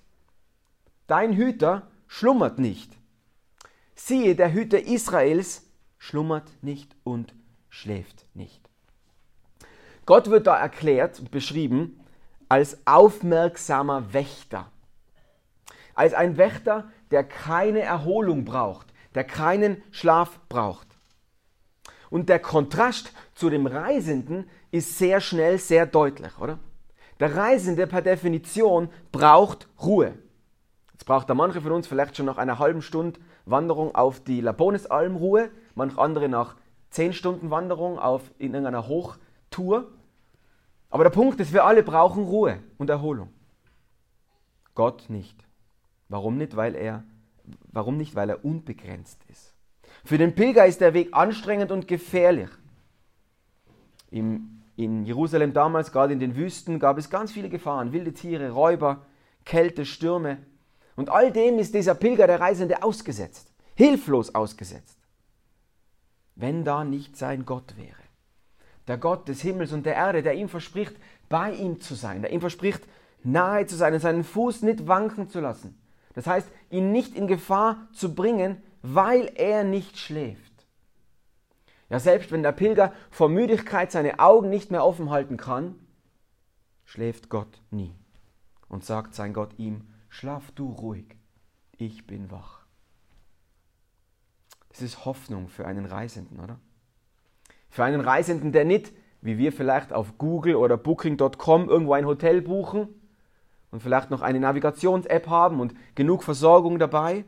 Dein 1.08 1.34
Hüter 1.34 1.88
schlummert 2.08 2.60
nicht. 2.60 2.92
Siehe, 3.96 4.36
der 4.36 4.54
Hüter 4.54 4.82
Israels 4.82 5.64
schlummert 5.98 6.52
nicht 6.62 6.96
und 7.04 7.34
schläft 7.70 8.26
nicht. 8.34 8.70
Gott 10.06 10.30
wird 10.30 10.48
da 10.48 10.58
erklärt 10.58 11.20
und 11.20 11.32
beschrieben 11.32 12.00
als 12.48 12.80
aufmerksamer 12.86 14.12
Wächter. 14.14 14.72
Als 15.94 16.14
ein 16.14 16.38
Wächter, 16.38 16.92
der 17.12 17.24
keine 17.24 17.82
Erholung 17.82 18.44
braucht, 18.44 18.88
der 19.14 19.24
keinen 19.24 19.84
Schlaf 19.92 20.40
braucht. 20.50 20.88
Und 22.10 22.30
der 22.30 22.40
Kontrast 22.40 23.14
zu 23.36 23.50
dem 23.50 23.68
Reisenden 23.68 24.50
ist 24.72 24.98
sehr 24.98 25.22
schnell 25.22 25.58
sehr 25.58 25.86
deutlich, 25.86 26.38
oder? 26.40 26.60
Der 27.20 27.36
Reisende 27.36 27.86
per 27.86 28.02
Definition 28.02 28.90
braucht 29.12 29.68
Ruhe. 29.82 30.16
Jetzt 30.94 31.06
braucht 31.06 31.30
da 31.30 31.34
manche 31.34 31.62
von 31.62 31.74
uns 31.74 31.88
vielleicht 31.88 32.18
schon 32.18 32.26
nach 32.26 32.38
einer 32.38 32.60
halben 32.60 32.82
Stunde 32.82 33.20
Wanderung 33.46 33.96
auf 33.96 34.20
die 34.20 34.42
Labonesalm 34.42 35.16
Ruhe, 35.16 35.50
manche 35.76 36.00
andere 36.00 36.30
nach 36.30 36.56
zehn 36.90 37.14
Stunden 37.14 37.52
Wanderung 37.52 38.00
auf, 38.00 38.22
in 38.38 38.54
irgendeiner 38.54 38.88
Hochtour. 38.88 39.88
Aber 40.90 41.04
der 41.04 41.12
Punkt 41.12 41.40
ist, 41.40 41.54
wir 41.54 41.66
alle 41.66 41.84
brauchen 41.84 42.24
Ruhe 42.24 42.60
und 42.78 42.90
Erholung. 42.90 43.30
Gott 44.76 45.10
nicht. 45.10 45.46
Warum 46.08 46.38
nicht? 46.38 46.56
Weil 46.56 46.76
er, 46.76 47.04
warum 47.72 47.98
nicht? 47.98 48.16
Weil 48.16 48.30
er 48.30 48.44
unbegrenzt 48.44 49.24
ist. 49.28 49.49
Für 50.04 50.18
den 50.18 50.36
Pilger 50.36 50.66
ist 50.66 50.82
der 50.82 50.94
Weg 50.94 51.10
anstrengend 51.14 51.72
und 51.72 51.88
gefährlich. 51.88 52.50
Im, 54.12 54.62
in 54.76 55.04
Jerusalem 55.06 55.54
damals, 55.54 55.92
gerade 55.92 56.14
in 56.14 56.20
den 56.20 56.36
Wüsten, 56.36 56.80
gab 56.80 56.98
es 56.98 57.10
ganz 57.10 57.32
viele 57.32 57.50
Gefahren. 57.50 57.92
Wilde 57.92 58.14
Tiere, 58.14 58.52
Räuber, 58.52 59.06
Kälte, 59.46 59.86
Stürme. 59.86 60.38
Und 60.96 61.10
all 61.10 61.32
dem 61.32 61.60
ist 61.60 61.74
dieser 61.74 61.96
Pilger, 61.96 62.28
der 62.28 62.40
Reisende, 62.40 62.84
ausgesetzt. 62.84 63.52
Hilflos 63.76 64.34
ausgesetzt. 64.36 64.98
Wenn 66.36 66.64
da 66.64 66.84
nicht 66.84 67.18
sein 67.18 67.46
Gott 67.46 67.76
wäre. 67.78 67.96
Der 68.88 68.98
Gott 68.98 69.28
des 69.28 69.42
Himmels 69.42 69.72
und 69.72 69.86
der 69.86 69.96
Erde, 69.96 70.24
der 70.24 70.34
ihm 70.34 70.50
verspricht, 70.50 70.96
bei 71.30 71.54
ihm 71.54 71.80
zu 71.80 71.94
sein, 71.94 72.22
der 72.22 72.32
ihm 72.32 72.42
verspricht, 72.42 72.82
nahe 73.24 73.66
zu 73.68 73.76
sein 73.76 73.94
und 73.94 74.00
seinen 74.00 74.24
Fuß 74.24 74.64
nicht 74.64 74.88
wanken 74.88 75.30
zu 75.30 75.40
lassen. 75.40 75.80
Das 76.16 76.26
heißt, 76.26 76.50
ihn 76.72 76.92
nicht 76.92 77.16
in 77.16 77.28
Gefahr 77.28 77.88
zu 77.94 78.16
bringen, 78.16 78.62
weil 78.82 79.32
er 79.36 79.64
nicht 79.64 79.98
schläft. 79.98 80.50
Ja, 81.90 82.00
selbst 82.00 82.32
wenn 82.32 82.44
der 82.44 82.52
Pilger 82.52 82.94
vor 83.10 83.30
Müdigkeit 83.30 83.92
seine 83.92 84.20
Augen 84.20 84.50
nicht 84.50 84.72
mehr 84.72 84.86
offen 84.86 85.10
halten 85.10 85.38
kann, 85.38 85.76
schläft 86.86 87.30
Gott 87.30 87.62
nie 87.72 87.96
und 88.68 88.86
sagt 88.86 89.16
sein 89.16 89.34
Gott 89.34 89.58
ihm, 89.58 89.88
schlaf 90.08 90.52
du 90.52 90.72
ruhig, 90.72 91.18
ich 91.78 92.06
bin 92.06 92.30
wach. 92.32 92.60
Das 94.70 94.82
ist 94.82 95.06
Hoffnung 95.06 95.50
für 95.50 95.66
einen 95.66 95.86
Reisenden, 95.86 96.40
oder? 96.40 96.60
Für 97.70 97.84
einen 97.84 98.02
Reisenden, 98.02 98.52
der 98.52 98.66
nicht, 98.66 98.94
wie 99.22 99.38
wir 99.38 99.52
vielleicht 99.52 99.92
auf 99.92 100.18
Google 100.18 100.56
oder 100.56 100.78
Booking.com 100.78 101.70
irgendwo 101.70 101.94
ein 101.94 102.06
Hotel 102.06 102.42
buchen 102.42 102.88
und 103.72 103.82
vielleicht 103.82 104.12
noch 104.12 104.22
eine 104.22 104.40
Navigations-App 104.40 105.28
haben 105.28 105.60
und 105.60 105.74
genug 105.96 106.24
Versorgung 106.24 106.80
dabei. 106.80 107.26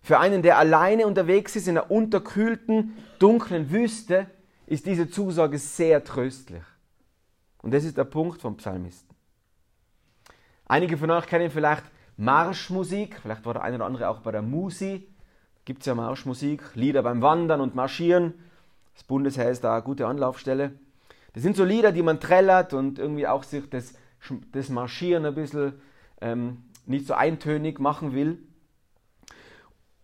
Für 0.00 0.18
einen, 0.18 0.42
der 0.42 0.58
alleine 0.58 1.06
unterwegs 1.06 1.56
ist 1.56 1.68
in 1.68 1.76
einer 1.76 1.90
unterkühlten, 1.90 2.96
dunklen 3.18 3.70
Wüste, 3.70 4.26
ist 4.66 4.86
diese 4.86 5.08
Zusage 5.08 5.58
sehr 5.58 6.04
tröstlich. 6.04 6.62
Und 7.62 7.72
das 7.72 7.84
ist 7.84 7.96
der 7.96 8.04
Punkt 8.04 8.40
vom 8.40 8.56
Psalmisten. 8.56 9.14
Einige 10.66 10.96
von 10.96 11.10
euch 11.10 11.26
kennen 11.26 11.50
vielleicht 11.50 11.84
Marschmusik, 12.16 13.18
vielleicht 13.20 13.44
war 13.44 13.54
der 13.54 13.62
eine 13.62 13.76
oder 13.76 13.86
andere 13.86 14.08
auch 14.08 14.20
bei 14.20 14.32
der 14.32 14.42
Musi. 14.42 15.08
Gibt 15.64 15.80
es 15.80 15.86
ja 15.86 15.94
Marschmusik, 15.94 16.62
Lieder 16.74 17.02
beim 17.02 17.22
Wandern 17.22 17.60
und 17.60 17.74
Marschieren. 17.74 18.34
Das 18.94 19.04
Bundesheer 19.04 19.50
ist 19.50 19.64
da 19.64 19.74
eine 19.74 19.82
gute 19.82 20.06
Anlaufstelle. 20.06 20.72
Das 21.34 21.42
sind 21.42 21.56
so 21.56 21.64
Lieder, 21.64 21.92
die 21.92 22.02
man 22.02 22.18
trällert 22.18 22.72
und 22.72 22.98
irgendwie 22.98 23.26
auch 23.26 23.42
sich 23.42 23.68
das, 23.68 23.94
das 24.52 24.68
Marschieren 24.68 25.26
ein 25.26 25.34
bisschen 25.34 25.74
ähm, 26.20 26.64
nicht 26.86 27.06
so 27.06 27.14
eintönig 27.14 27.78
machen 27.78 28.14
will. 28.14 28.38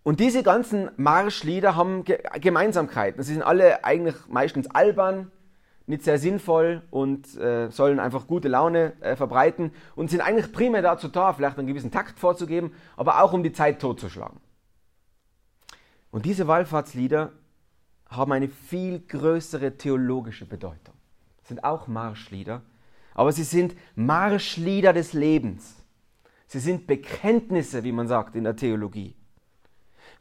Und 0.02 0.18
diese 0.18 0.42
ganzen 0.42 0.90
Marschlieder 0.96 1.76
haben 1.76 2.04
Gemeinsamkeiten. 2.04 3.22
Sie 3.22 3.34
sind 3.34 3.42
alle 3.42 3.84
eigentlich 3.84 4.16
meistens 4.28 4.68
albern, 4.68 5.30
nicht 5.86 6.02
sehr 6.02 6.18
sinnvoll 6.18 6.82
und 6.90 7.36
äh, 7.36 7.70
sollen 7.70 8.00
einfach 8.00 8.26
gute 8.26 8.48
Laune 8.48 9.00
äh, 9.00 9.16
verbreiten 9.16 9.72
und 9.94 10.10
sind 10.10 10.20
eigentlich 10.20 10.52
primär 10.52 10.82
dazu 10.82 11.08
da, 11.08 11.32
vielleicht 11.32 11.58
einen 11.58 11.68
gewissen 11.68 11.90
Takt 11.90 12.18
vorzugeben, 12.18 12.72
aber 12.96 13.22
auch 13.22 13.32
um 13.32 13.42
die 13.42 13.52
Zeit 13.52 13.80
totzuschlagen. 13.80 14.40
Und 16.10 16.24
diese 16.24 16.46
Wallfahrtslieder 16.46 17.32
haben 18.08 18.32
eine 18.32 18.48
viel 18.48 19.00
größere 19.00 19.76
theologische 19.76 20.46
Bedeutung. 20.46 20.94
Das 21.38 21.48
sind 21.48 21.64
auch 21.64 21.88
Marschlieder, 21.88 22.62
aber 23.14 23.32
sie 23.32 23.44
sind 23.44 23.74
Marschlieder 23.94 24.92
des 24.92 25.12
Lebens. 25.12 25.76
Sie 26.46 26.60
sind 26.60 26.86
Bekenntnisse, 26.86 27.82
wie 27.82 27.92
man 27.92 28.08
sagt 28.08 28.36
in 28.36 28.44
der 28.44 28.56
Theologie. 28.56 29.16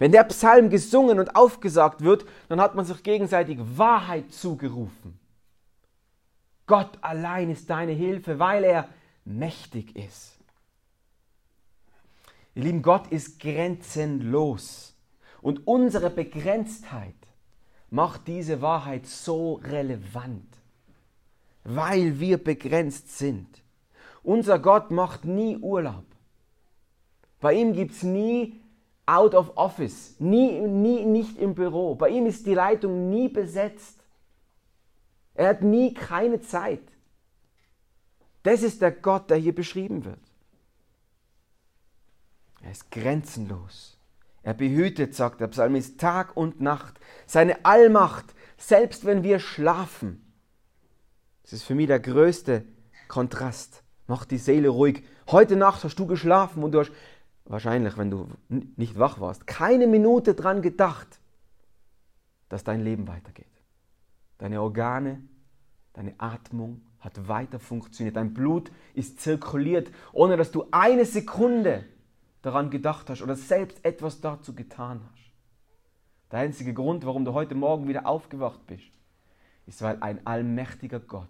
Wenn 0.01 0.13
der 0.13 0.23
Psalm 0.23 0.71
gesungen 0.71 1.19
und 1.19 1.35
aufgesagt 1.35 2.01
wird, 2.01 2.25
dann 2.49 2.59
hat 2.59 2.73
man 2.73 2.85
sich 2.85 3.03
gegenseitig 3.03 3.59
Wahrheit 3.77 4.33
zugerufen. 4.33 5.19
Gott 6.65 6.97
allein 7.01 7.51
ist 7.51 7.69
deine 7.69 7.91
Hilfe, 7.91 8.39
weil 8.39 8.63
er 8.63 8.89
mächtig 9.25 9.95
ist. 9.95 10.39
Ihr 12.55 12.63
Lieben, 12.63 12.81
Gott 12.81 13.11
ist 13.11 13.39
grenzenlos. 13.39 14.95
Und 15.39 15.67
unsere 15.67 16.09
Begrenztheit 16.09 17.13
macht 17.91 18.27
diese 18.27 18.59
Wahrheit 18.59 19.05
so 19.05 19.61
relevant, 19.65 20.57
weil 21.63 22.19
wir 22.19 22.43
begrenzt 22.43 23.19
sind. 23.19 23.61
Unser 24.23 24.57
Gott 24.57 24.89
macht 24.89 25.25
nie 25.25 25.57
Urlaub. 25.57 26.05
Bei 27.39 27.53
ihm 27.53 27.73
gibt 27.73 27.91
es 27.91 28.01
nie 28.01 28.60
out 29.11 29.35
of 29.35 29.51
office, 29.57 30.15
nie, 30.19 30.61
nie 30.61 31.05
nicht 31.05 31.37
im 31.37 31.53
Büro. 31.53 31.95
Bei 31.95 32.09
ihm 32.09 32.25
ist 32.25 32.45
die 32.45 32.53
Leitung 32.53 33.09
nie 33.09 33.27
besetzt. 33.27 33.99
Er 35.33 35.49
hat 35.49 35.61
nie 35.61 35.93
keine 35.93 36.39
Zeit. 36.39 36.83
Das 38.43 38.63
ist 38.63 38.81
der 38.81 38.91
Gott, 38.91 39.29
der 39.29 39.37
hier 39.37 39.53
beschrieben 39.53 40.05
wird. 40.05 40.19
Er 42.61 42.71
ist 42.71 42.89
grenzenlos. 42.89 43.97
Er 44.43 44.53
behütet, 44.53 45.13
sagt 45.13 45.41
der 45.41 45.47
Psalmist, 45.47 45.99
Tag 45.99 46.37
und 46.37 46.61
Nacht. 46.61 46.99
Seine 47.25 47.65
Allmacht, 47.65 48.33
selbst 48.57 49.05
wenn 49.05 49.23
wir 49.23 49.39
schlafen. 49.39 50.33
Das 51.43 51.53
ist 51.53 51.63
für 51.63 51.75
mich 51.75 51.87
der 51.87 51.99
größte 51.99 52.63
Kontrast. 53.07 53.83
Macht 54.07 54.31
die 54.31 54.37
Seele 54.37 54.69
ruhig. 54.69 55.03
Heute 55.29 55.55
Nacht 55.55 55.83
hast 55.83 55.95
du 55.97 56.07
geschlafen 56.07 56.63
und 56.63 56.71
du 56.71 56.79
hast 56.79 56.91
wahrscheinlich, 57.45 57.97
wenn 57.97 58.11
du 58.11 58.27
nicht 58.49 58.97
wach 58.97 59.19
warst, 59.19 59.47
keine 59.47 59.87
Minute 59.87 60.33
dran 60.33 60.61
gedacht, 60.61 61.19
dass 62.49 62.63
dein 62.63 62.81
Leben 62.81 63.07
weitergeht. 63.07 63.45
Deine 64.37 64.61
Organe, 64.61 65.21
deine 65.93 66.13
Atmung 66.17 66.81
hat 66.99 67.27
weiter 67.27 67.59
funktioniert. 67.59 68.15
Dein 68.15 68.33
Blut 68.33 68.71
ist 68.93 69.19
zirkuliert, 69.19 69.91
ohne 70.11 70.37
dass 70.37 70.51
du 70.51 70.65
eine 70.71 71.05
Sekunde 71.05 71.85
daran 72.41 72.69
gedacht 72.69 73.09
hast 73.09 73.21
oder 73.21 73.35
selbst 73.35 73.83
etwas 73.85 74.21
dazu 74.21 74.53
getan 74.53 75.01
hast. 75.11 75.31
Der 76.31 76.39
einzige 76.39 76.73
Grund, 76.73 77.05
warum 77.05 77.25
du 77.25 77.33
heute 77.33 77.55
Morgen 77.55 77.87
wieder 77.87 78.05
aufgewacht 78.05 78.65
bist, 78.67 78.91
ist, 79.65 79.81
weil 79.81 79.97
ein 80.01 80.25
allmächtiger 80.25 80.99
Gott 80.99 81.29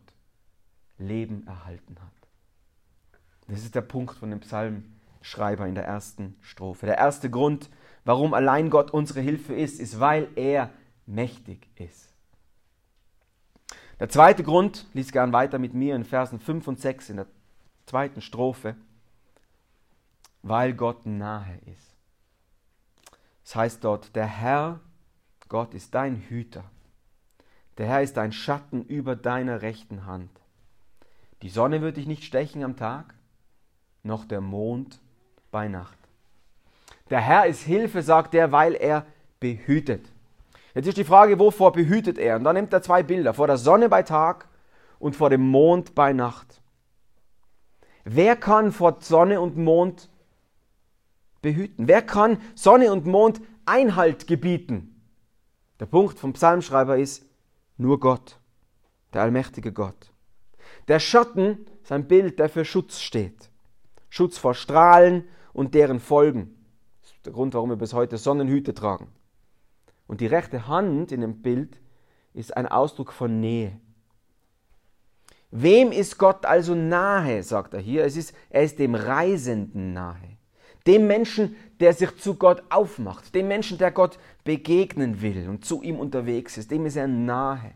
Leben 0.97 1.45
erhalten 1.47 1.97
hat. 1.99 2.11
Das 3.47 3.63
ist 3.63 3.75
der 3.75 3.81
Punkt 3.81 4.15
von 4.15 4.29
dem 4.29 4.41
Psalmschreiber 5.21 5.67
in 5.67 5.75
der 5.75 5.85
ersten 5.85 6.35
Strophe. 6.41 6.85
Der 6.85 6.97
erste 6.97 7.29
Grund, 7.29 7.69
warum 8.03 8.33
allein 8.33 8.69
Gott 8.69 8.91
unsere 8.91 9.21
Hilfe 9.21 9.53
ist, 9.53 9.79
ist, 9.79 9.99
weil 9.99 10.27
er 10.35 10.71
mächtig 11.05 11.67
ist. 11.75 12.09
Der 13.99 14.09
zweite 14.09 14.43
Grund, 14.43 14.87
lies 14.93 15.11
gern 15.11 15.31
weiter 15.31 15.59
mit 15.59 15.73
mir 15.73 15.95
in 15.95 16.03
Versen 16.03 16.39
5 16.39 16.67
und 16.67 16.79
6 16.79 17.11
in 17.11 17.17
der 17.17 17.27
zweiten 17.85 18.21
Strophe, 18.21 18.75
weil 20.41 20.73
Gott 20.73 21.05
nahe 21.05 21.59
ist. 21.71 21.95
Das 23.43 23.55
heißt 23.55 23.83
dort, 23.83 24.15
der 24.15 24.25
Herr, 24.25 24.79
Gott 25.49 25.73
ist 25.73 25.93
dein 25.93 26.15
Hüter. 26.15 26.63
Der 27.77 27.87
Herr 27.87 28.01
ist 28.01 28.17
ein 28.17 28.31
Schatten 28.31 28.83
über 28.83 29.15
deiner 29.15 29.61
rechten 29.61 30.05
Hand. 30.05 30.31
Die 31.41 31.49
Sonne 31.49 31.81
wird 31.81 31.97
dich 31.97 32.07
nicht 32.07 32.23
stechen 32.23 32.63
am 32.63 32.75
Tag, 32.75 33.13
noch 34.03 34.25
der 34.25 34.41
Mond 34.41 34.99
bei 35.51 35.67
Nacht. 35.67 35.97
Der 37.09 37.19
Herr 37.19 37.45
ist 37.45 37.63
Hilfe, 37.63 38.01
sagt 38.01 38.33
er, 38.33 38.51
weil 38.51 38.73
er 38.73 39.05
behütet. 39.39 40.09
Jetzt 40.73 40.87
ist 40.87 40.97
die 40.97 41.03
Frage, 41.03 41.37
wovor 41.39 41.73
behütet 41.73 42.17
er? 42.17 42.37
Und 42.37 42.45
dann 42.45 42.55
nimmt 42.55 42.71
er 42.71 42.81
zwei 42.81 43.03
Bilder, 43.03 43.33
vor 43.33 43.47
der 43.47 43.57
Sonne 43.57 43.89
bei 43.89 44.03
Tag 44.03 44.47
und 44.99 45.15
vor 45.15 45.29
dem 45.29 45.41
Mond 45.41 45.93
bei 45.93 46.13
Nacht. 46.13 46.61
Wer 48.05 48.35
kann 48.35 48.71
vor 48.71 48.97
Sonne 49.01 49.41
und 49.41 49.57
Mond 49.57 50.09
behüten? 51.41 51.87
Wer 51.87 52.01
kann 52.01 52.41
Sonne 52.55 52.91
und 52.91 53.05
Mond 53.05 53.41
Einhalt 53.65 54.27
gebieten? 54.27 55.01
Der 55.79 55.85
Punkt 55.85 56.17
vom 56.17 56.33
Psalmschreiber 56.33 56.97
ist 56.97 57.25
nur 57.77 57.99
Gott, 57.99 58.39
der 59.13 59.23
allmächtige 59.23 59.73
Gott. 59.73 60.11
Der 60.87 60.99
Schatten 60.99 61.65
ist 61.83 61.91
ein 61.91 62.07
Bild, 62.07 62.39
der 62.39 62.49
für 62.49 62.65
Schutz 62.65 62.99
steht. 62.99 63.49
Schutz 64.09 64.37
vor 64.37 64.53
Strahlen 64.53 65.27
und 65.53 65.73
deren 65.73 65.99
Folgen. 65.99 66.55
Das 67.01 67.11
ist 67.11 67.25
der 67.25 67.33
Grund, 67.33 67.53
warum 67.53 67.69
wir 67.69 67.77
bis 67.77 67.93
heute 67.93 68.17
Sonnenhüte 68.17 68.73
tragen. 68.73 69.07
Und 70.07 70.21
die 70.21 70.27
rechte 70.27 70.67
Hand 70.67 71.11
in 71.11 71.21
dem 71.21 71.41
Bild 71.41 71.79
ist 72.33 72.55
ein 72.55 72.67
Ausdruck 72.67 73.11
von 73.11 73.39
Nähe. 73.39 73.79
Wem 75.51 75.91
ist 75.91 76.17
Gott 76.17 76.45
also 76.45 76.75
nahe, 76.75 77.43
sagt 77.43 77.73
er 77.73 77.81
hier? 77.81 78.05
Es 78.05 78.15
ist, 78.15 78.33
er 78.49 78.63
ist 78.63 78.79
dem 78.79 78.95
Reisenden 78.95 79.93
nahe. 79.93 80.37
Dem 80.87 81.07
Menschen, 81.07 81.55
der 81.79 81.93
sich 81.93 82.17
zu 82.17 82.35
Gott 82.35 82.63
aufmacht. 82.69 83.35
Dem 83.35 83.47
Menschen, 83.47 83.77
der 83.77 83.91
Gott 83.91 84.17
begegnen 84.43 85.21
will 85.21 85.47
und 85.49 85.65
zu 85.65 85.81
ihm 85.83 85.99
unterwegs 85.99 86.57
ist. 86.57 86.71
Dem 86.71 86.85
ist 86.85 86.95
er 86.95 87.07
nahe. 87.07 87.73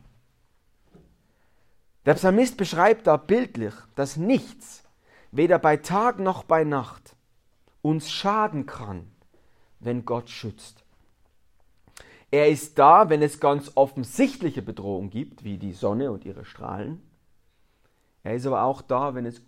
Der 2.06 2.14
Psalmist 2.14 2.58
beschreibt 2.58 3.08
da 3.08 3.18
bildlich, 3.18 3.74
dass 3.96 4.16
nichts, 4.16 4.84
weder 5.32 5.60
bei 5.60 5.78
Tag 5.78 6.20
noch 6.20 6.44
bei 6.44 6.64
Nacht, 6.64 7.15
uns 7.86 8.10
schaden 8.10 8.66
kann, 8.66 9.06
wenn 9.80 10.06
Gott 10.06 10.32
schützt. 10.32 10.84
Er 12.32 12.50
ist 12.50 12.80
da, 12.80 13.10
wenn 13.10 13.22
es 13.22 13.40
ganz 13.40 13.74
offensichtliche 13.76 14.64
Bedrohungen 14.64 15.12
gibt, 15.12 15.44
wie 15.44 15.60
die 15.60 15.72
Sonne 15.72 16.12
und 16.12 16.26
ihre 16.26 16.46
Strahlen. 16.46 17.00
Er 18.24 18.34
ist 18.34 18.48
aber 18.48 18.64
auch 18.64 18.82
da, 18.82 19.14
wenn 19.14 19.28
es 19.28 19.40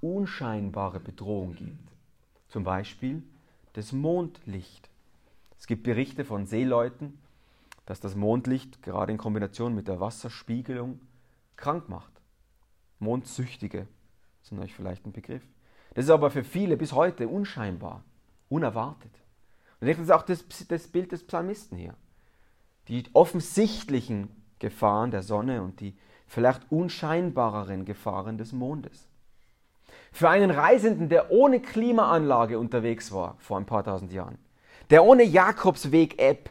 unscheinbare 0.00 0.98
Bedrohungen 0.98 1.54
gibt. 1.54 1.92
Zum 2.48 2.64
Beispiel 2.64 3.22
das 3.74 3.92
Mondlicht. 3.92 4.90
Es 5.56 5.68
gibt 5.68 5.84
Berichte 5.84 6.24
von 6.24 6.44
Seeleuten, 6.44 7.16
dass 7.84 8.00
das 8.00 8.16
Mondlicht 8.16 8.82
gerade 8.82 9.12
in 9.12 9.18
Kombination 9.18 9.76
mit 9.76 9.86
der 9.86 10.00
Wasserspiegelung 10.00 10.98
krank 11.54 11.88
macht. 11.88 12.10
Mondsüchtige 12.98 13.86
sind 14.42 14.58
euch 14.58 14.74
vielleicht 14.74 15.06
ein 15.06 15.12
Begriff. 15.12 15.44
Das 15.96 16.04
ist 16.04 16.10
aber 16.10 16.30
für 16.30 16.44
viele 16.44 16.76
bis 16.76 16.92
heute 16.92 17.26
unscheinbar, 17.26 18.04
unerwartet. 18.50 19.12
Und 19.80 19.88
das 19.88 19.98
ist 19.98 20.12
auch 20.12 20.20
das, 20.20 20.44
das 20.68 20.88
Bild 20.88 21.10
des 21.10 21.26
Psalmisten 21.26 21.78
hier. 21.78 21.94
Die 22.88 23.02
offensichtlichen 23.14 24.28
Gefahren 24.58 25.10
der 25.10 25.22
Sonne 25.22 25.62
und 25.62 25.80
die 25.80 25.96
vielleicht 26.26 26.70
unscheinbareren 26.70 27.86
Gefahren 27.86 28.36
des 28.36 28.52
Mondes. 28.52 29.08
Für 30.12 30.28
einen 30.28 30.50
Reisenden, 30.50 31.08
der 31.08 31.30
ohne 31.30 31.60
Klimaanlage 31.60 32.58
unterwegs 32.58 33.10
war 33.10 33.36
vor 33.38 33.56
ein 33.56 33.64
paar 33.64 33.82
tausend 33.82 34.12
Jahren, 34.12 34.36
der 34.90 35.02
ohne 35.02 35.22
Jakobsweg-App 35.22 36.50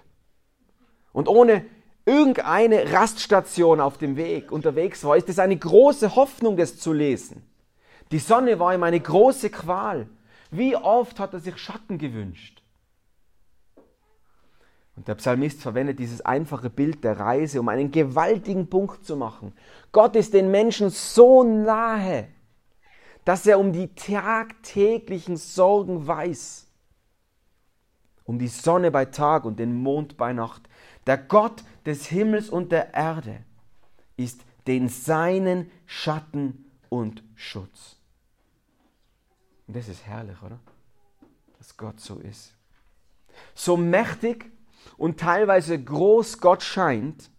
und 1.13 1.27
ohne 1.27 1.65
irgendeine 2.03 2.91
Raststation 2.91 3.79
auf 3.79 3.99
dem 3.99 4.17
Weg 4.17 4.51
unterwegs 4.51 5.03
war, 5.03 5.17
ist 5.17 5.29
es 5.29 5.37
eine 5.37 5.55
große 5.55 6.15
Hoffnung, 6.15 6.57
das 6.57 6.79
zu 6.79 6.93
lesen. 6.93 7.43
Die 8.11 8.19
Sonne 8.19 8.59
war 8.59 8.73
ihm 8.73 8.83
eine 8.83 8.99
große 8.99 9.49
Qual. 9.49 10.07
Wie 10.51 10.75
oft 10.75 11.19
hat 11.19 11.33
er 11.33 11.39
sich 11.39 11.57
Schatten 11.57 11.97
gewünscht? 11.97 12.61
Und 14.95 15.07
der 15.07 15.15
Psalmist 15.15 15.61
verwendet 15.61 15.99
dieses 15.99 16.21
einfache 16.21 16.69
Bild 16.69 17.03
der 17.03 17.19
Reise, 17.19 17.59
um 17.59 17.67
einen 17.67 17.91
gewaltigen 17.91 18.69
Punkt 18.69 19.05
zu 19.05 19.17
machen. 19.17 19.53
Gott 19.91 20.15
ist 20.15 20.33
den 20.33 20.51
Menschen 20.51 20.89
so 20.89 21.43
nahe, 21.43 22.29
dass 23.25 23.45
er 23.45 23.59
um 23.59 23.73
die 23.73 23.93
tagtäglichen 23.93 25.35
Sorgen 25.35 26.07
weiß. 26.07 26.67
Um 28.23 28.39
die 28.39 28.47
Sonne 28.47 28.91
bei 28.91 29.05
Tag 29.05 29.43
und 29.45 29.59
den 29.59 29.75
Mond 29.75 30.15
bei 30.15 30.31
Nacht. 30.31 30.69
Der 31.05 31.17
Gott 31.17 31.63
des 31.85 32.07
Himmels 32.07 32.49
und 32.49 32.71
der 32.71 32.93
Erde 32.93 33.43
ist 34.15 34.41
den 34.67 34.87
Seinen 34.87 35.69
Schatten 35.85 36.64
und 36.89 37.23
Schutz. 37.35 37.97
Und 39.67 39.75
das 39.75 39.87
ist 39.87 40.05
herrlich, 40.05 40.41
oder? 40.41 40.59
Dass 41.57 41.75
Gott 41.77 41.99
so 41.99 42.19
ist. 42.19 42.53
So 43.53 43.77
mächtig 43.77 44.51
und 44.97 45.19
teilweise 45.19 45.81
groß 45.81 46.39
Gott 46.39 46.63
scheint, 46.63 47.29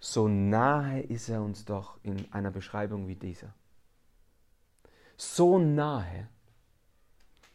so 0.00 0.28
nahe 0.28 1.00
ist 1.00 1.28
er 1.28 1.42
uns 1.42 1.64
doch 1.64 1.98
in 2.02 2.30
einer 2.32 2.50
Beschreibung 2.50 3.08
wie 3.08 3.16
dieser. 3.16 3.52
So 5.16 5.58
nahe, 5.58 6.28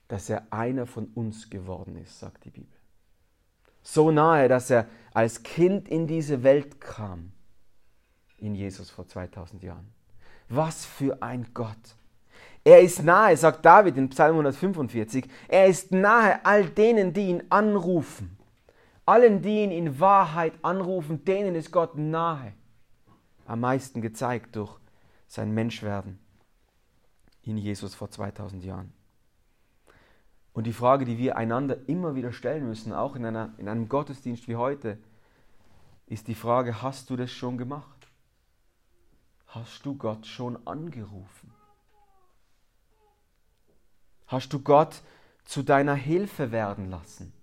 dass 0.08 0.30
er 0.30 0.52
einer 0.52 0.86
von 0.88 1.06
uns 1.14 1.50
geworden 1.50 1.96
ist, 1.96 2.20
sagt 2.20 2.44
die 2.46 2.50
Bibel. 2.50 2.78
So 3.84 4.12
nahe, 4.12 4.48
dass 4.48 4.70
er 4.70 4.88
als 5.14 5.44
Kind 5.44 5.88
in 5.88 6.08
diese 6.08 6.44
Welt 6.44 6.82
kam, 6.82 7.32
in 8.42 8.56
Jesus 8.56 8.90
vor 8.90 9.08
2000 9.08 9.64
Jahren. 9.64 9.88
Was 10.50 10.86
für 10.86 11.22
ein 11.22 11.48
Gott! 11.54 11.96
Er 12.64 12.82
ist 12.82 13.04
nahe, 13.04 13.36
sagt 13.38 13.66
David 13.66 13.98
in 13.98 14.10
Psalm 14.10 14.34
145, 14.34 15.28
er 15.48 15.68
ist 15.68 15.92
nahe 15.92 16.46
all 16.46 16.66
denen, 16.66 17.14
die 17.14 17.30
ihn 17.30 17.44
anrufen. 17.50 18.38
Allen, 19.06 19.42
die 19.42 19.64
ihn 19.64 19.72
in 19.72 20.00
Wahrheit 20.00 20.54
anrufen, 20.62 21.26
denen 21.26 21.56
ist 21.56 21.72
Gott 21.72 21.98
nahe. 21.98 22.54
Am 23.48 23.62
meisten 23.62 24.02
gezeigt 24.02 24.56
durch 24.56 24.78
sein 25.28 25.52
Menschwerden 25.54 26.20
in 27.44 27.58
Jesus 27.58 27.96
vor 27.96 28.12
2000 28.12 28.64
Jahren. 28.64 28.94
Und 30.54 30.68
die 30.68 30.74
Frage, 30.74 31.06
die 31.06 31.18
wir 31.18 31.38
einander 31.38 31.78
immer 31.88 32.14
wieder 32.16 32.34
stellen 32.34 32.68
müssen, 32.68 32.94
auch 32.94 33.16
in, 33.16 33.26
einer, 33.26 33.54
in 33.58 33.68
einem 33.68 33.90
Gottesdienst 33.90 34.48
wie 34.48 34.58
heute, 34.58 34.98
ist 36.08 36.28
die 36.28 36.36
Frage, 36.36 36.82
hast 36.82 37.10
du 37.10 37.16
das 37.16 37.32
schon 37.32 37.58
gemacht? 37.58 38.01
Hast 39.54 39.86
du 39.86 39.96
Gott 39.96 40.26
schon 40.26 40.66
angerufen? 40.66 41.54
Hast 44.28 44.54
du 44.54 44.62
Gott 44.62 45.02
zu 45.44 45.62
deiner 45.62 45.94
Hilfe 45.94 46.54
werden 46.54 46.90
lassen, 46.90 47.34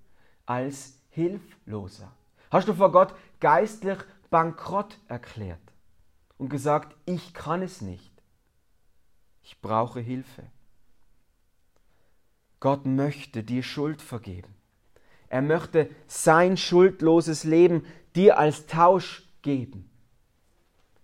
als 0.46 0.98
Hilfloser? 1.10 2.10
Hast 2.50 2.66
du 2.66 2.72
vor 2.72 2.92
Gott 2.92 3.14
geistlich 3.40 3.98
bankrott 4.30 4.98
erklärt 5.06 5.60
und 6.38 6.48
gesagt, 6.48 6.96
ich 7.04 7.34
kann 7.34 7.60
es 7.60 7.82
nicht, 7.82 8.22
ich 9.42 9.60
brauche 9.60 10.00
Hilfe? 10.00 10.44
Gott 12.58 12.86
möchte 12.86 13.44
dir 13.44 13.62
Schuld 13.62 14.00
vergeben. 14.00 14.54
Er 15.28 15.42
möchte 15.42 15.90
sein 16.06 16.56
schuldloses 16.56 17.44
Leben 17.44 17.84
dir 18.16 18.38
als 18.38 18.66
Tausch 18.66 19.28
geben. 19.42 19.87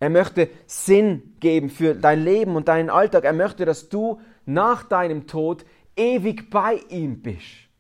Er 0.05 0.11
möchte 0.11 0.51
Sinn 0.67 1.35
geben 1.41 1.71
für 1.71 1.95
dein 1.95 2.23
Leben 2.23 2.57
und 2.57 2.69
deinen 2.69 2.91
Alltag. 2.91 3.25
Er 3.25 3.33
möchte, 3.33 3.65
dass 3.65 3.89
du 3.89 4.21
nach 4.45 4.83
deinem 4.83 5.27
Tod 5.27 5.65
ewig 5.97 6.51
bei 6.51 6.75
ihm 6.91 7.23
bist. 7.23 7.71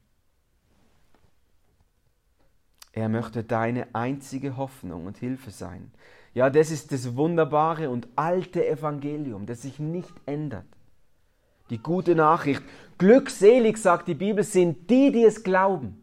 Er 2.92 3.10
möchte 3.10 3.44
deine 3.44 3.94
einzige 3.94 4.56
Hoffnung 4.56 5.04
und 5.04 5.18
Hilfe 5.18 5.50
sein. 5.50 5.92
Ja, 6.32 6.48
das 6.48 6.70
ist 6.70 6.92
das 6.92 7.14
wunderbare 7.14 7.90
und 7.90 8.08
alte 8.16 8.66
Evangelium, 8.66 9.44
das 9.44 9.60
sich 9.60 9.78
nicht 9.78 10.14
ändert. 10.24 10.64
Die 11.68 11.76
gute 11.76 12.14
Nachricht. 12.14 12.62
Glückselig, 12.96 13.76
sagt 13.76 14.08
die 14.08 14.14
Bibel, 14.14 14.44
sind 14.44 14.88
die, 14.88 15.12
die 15.12 15.24
es 15.24 15.42
glauben. 15.42 16.02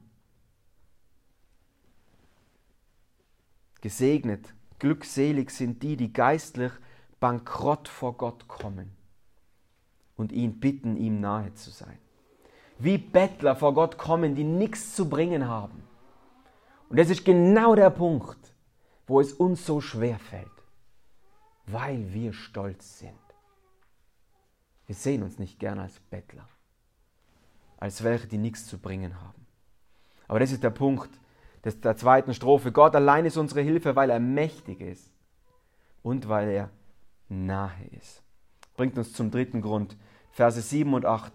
Gesegnet, 3.81 4.53
glückselig 4.81 5.51
sind 5.51 5.83
die, 5.83 5.95
die 5.95 6.11
geistlich 6.11 6.71
bankrott 7.19 7.87
vor 7.87 8.17
Gott 8.17 8.47
kommen 8.47 8.97
und 10.15 10.31
ihn 10.31 10.59
bitten, 10.59 10.97
ihm 10.97 11.21
nahe 11.21 11.53
zu 11.53 11.69
sein. 11.69 11.99
Wie 12.79 12.97
Bettler 12.97 13.55
vor 13.55 13.75
Gott 13.75 13.99
kommen, 13.99 14.33
die 14.33 14.43
nichts 14.43 14.95
zu 14.95 15.07
bringen 15.07 15.47
haben. 15.47 15.83
Und 16.89 16.97
das 16.97 17.11
ist 17.11 17.23
genau 17.23 17.75
der 17.75 17.91
Punkt, 17.91 18.39
wo 19.05 19.21
es 19.21 19.33
uns 19.33 19.67
so 19.67 19.81
schwer 19.81 20.17
fällt, 20.17 20.47
weil 21.67 22.11
wir 22.11 22.33
stolz 22.33 22.97
sind. 22.97 23.13
Wir 24.87 24.95
sehen 24.95 25.21
uns 25.21 25.37
nicht 25.37 25.59
gern 25.59 25.77
als 25.77 25.99
Bettler, 25.99 26.49
als 27.77 28.03
welche, 28.03 28.25
die 28.25 28.39
nichts 28.39 28.65
zu 28.65 28.79
bringen 28.79 29.21
haben. 29.21 29.45
Aber 30.27 30.39
das 30.39 30.51
ist 30.51 30.63
der 30.63 30.71
Punkt 30.71 31.11
des, 31.63 31.79
der 31.81 31.95
zweiten 31.95 32.33
Strophe. 32.33 32.71
Gott 32.71 32.95
allein 32.95 33.25
ist 33.25 33.37
unsere 33.37 33.61
Hilfe, 33.61 33.95
weil 33.95 34.09
er 34.09 34.19
mächtig 34.19 34.81
ist 34.81 35.11
und 36.03 36.27
weil 36.29 36.49
er 36.49 36.69
nahe 37.29 37.85
ist. 37.99 38.21
Bringt 38.75 38.97
uns 38.97 39.13
zum 39.13 39.31
dritten 39.31 39.61
Grund, 39.61 39.95
Verse 40.31 40.61
7 40.61 40.93
und 40.93 41.05
8. 41.05 41.31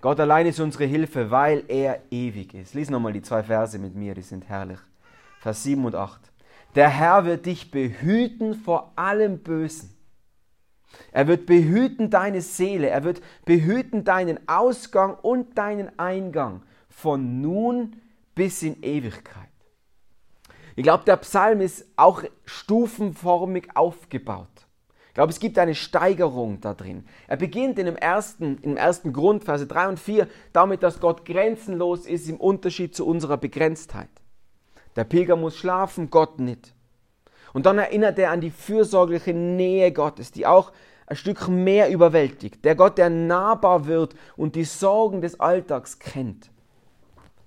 Gott 0.00 0.20
allein 0.20 0.46
ist 0.46 0.60
unsere 0.60 0.84
Hilfe, 0.84 1.30
weil 1.30 1.64
er 1.68 2.02
ewig 2.10 2.54
ist. 2.54 2.74
Lies 2.74 2.90
nochmal 2.90 3.12
die 3.12 3.22
zwei 3.22 3.42
Verse 3.42 3.78
mit 3.78 3.94
mir, 3.94 4.14
die 4.14 4.22
sind 4.22 4.48
herrlich. 4.48 4.78
Vers 5.40 5.62
7 5.62 5.84
und 5.84 5.94
8. 5.94 6.20
Der 6.74 6.88
Herr 6.88 7.24
wird 7.24 7.46
dich 7.46 7.70
behüten 7.70 8.54
vor 8.54 8.92
allem 8.96 9.38
Bösen. 9.38 9.96
Er 11.12 11.26
wird 11.26 11.46
behüten 11.46 12.10
deine 12.10 12.40
Seele, 12.40 12.88
er 12.88 13.04
wird 13.04 13.22
behüten 13.44 14.04
deinen 14.04 14.48
Ausgang 14.48 15.14
und 15.14 15.56
deinen 15.58 15.98
Eingang 15.98 16.62
von 16.88 17.40
nun 17.40 17.96
bis 18.34 18.62
in 18.62 18.82
Ewigkeit. 18.82 19.45
Ich 20.76 20.84
glaube, 20.84 21.04
der 21.04 21.16
Psalm 21.16 21.60
ist 21.60 21.86
auch 21.96 22.22
stufenformig 22.44 23.70
aufgebaut 23.74 24.66
glaube, 25.16 25.32
es 25.32 25.40
gibt 25.40 25.58
eine 25.58 25.74
Steigerung 25.74 26.60
da 26.60 26.74
drin. 26.74 27.06
Er 27.26 27.38
beginnt 27.38 27.78
in 27.78 27.86
dem 27.86 27.96
ersten, 27.96 28.58
im 28.58 28.76
ersten 28.76 29.14
Grund, 29.14 29.44
Verse 29.44 29.66
3 29.66 29.88
und 29.88 29.98
4, 29.98 30.28
damit, 30.52 30.82
dass 30.82 31.00
Gott 31.00 31.24
grenzenlos 31.24 32.04
ist 32.04 32.28
im 32.28 32.36
Unterschied 32.36 32.94
zu 32.94 33.06
unserer 33.06 33.38
Begrenztheit. 33.38 34.10
Der 34.94 35.04
Pilger 35.04 35.36
muss 35.36 35.56
schlafen, 35.56 36.10
Gott 36.10 36.38
nicht. 36.38 36.74
Und 37.54 37.64
dann 37.64 37.78
erinnert 37.78 38.18
er 38.18 38.30
an 38.30 38.42
die 38.42 38.50
fürsorgliche 38.50 39.32
Nähe 39.32 39.90
Gottes, 39.90 40.32
die 40.32 40.46
auch 40.46 40.70
ein 41.06 41.16
Stück 41.16 41.48
mehr 41.48 41.90
überwältigt. 41.90 42.62
Der 42.66 42.74
Gott, 42.74 42.98
der 42.98 43.08
nahbar 43.08 43.86
wird 43.86 44.14
und 44.36 44.54
die 44.54 44.64
Sorgen 44.64 45.22
des 45.22 45.40
Alltags 45.40 45.98
kennt. 45.98 46.50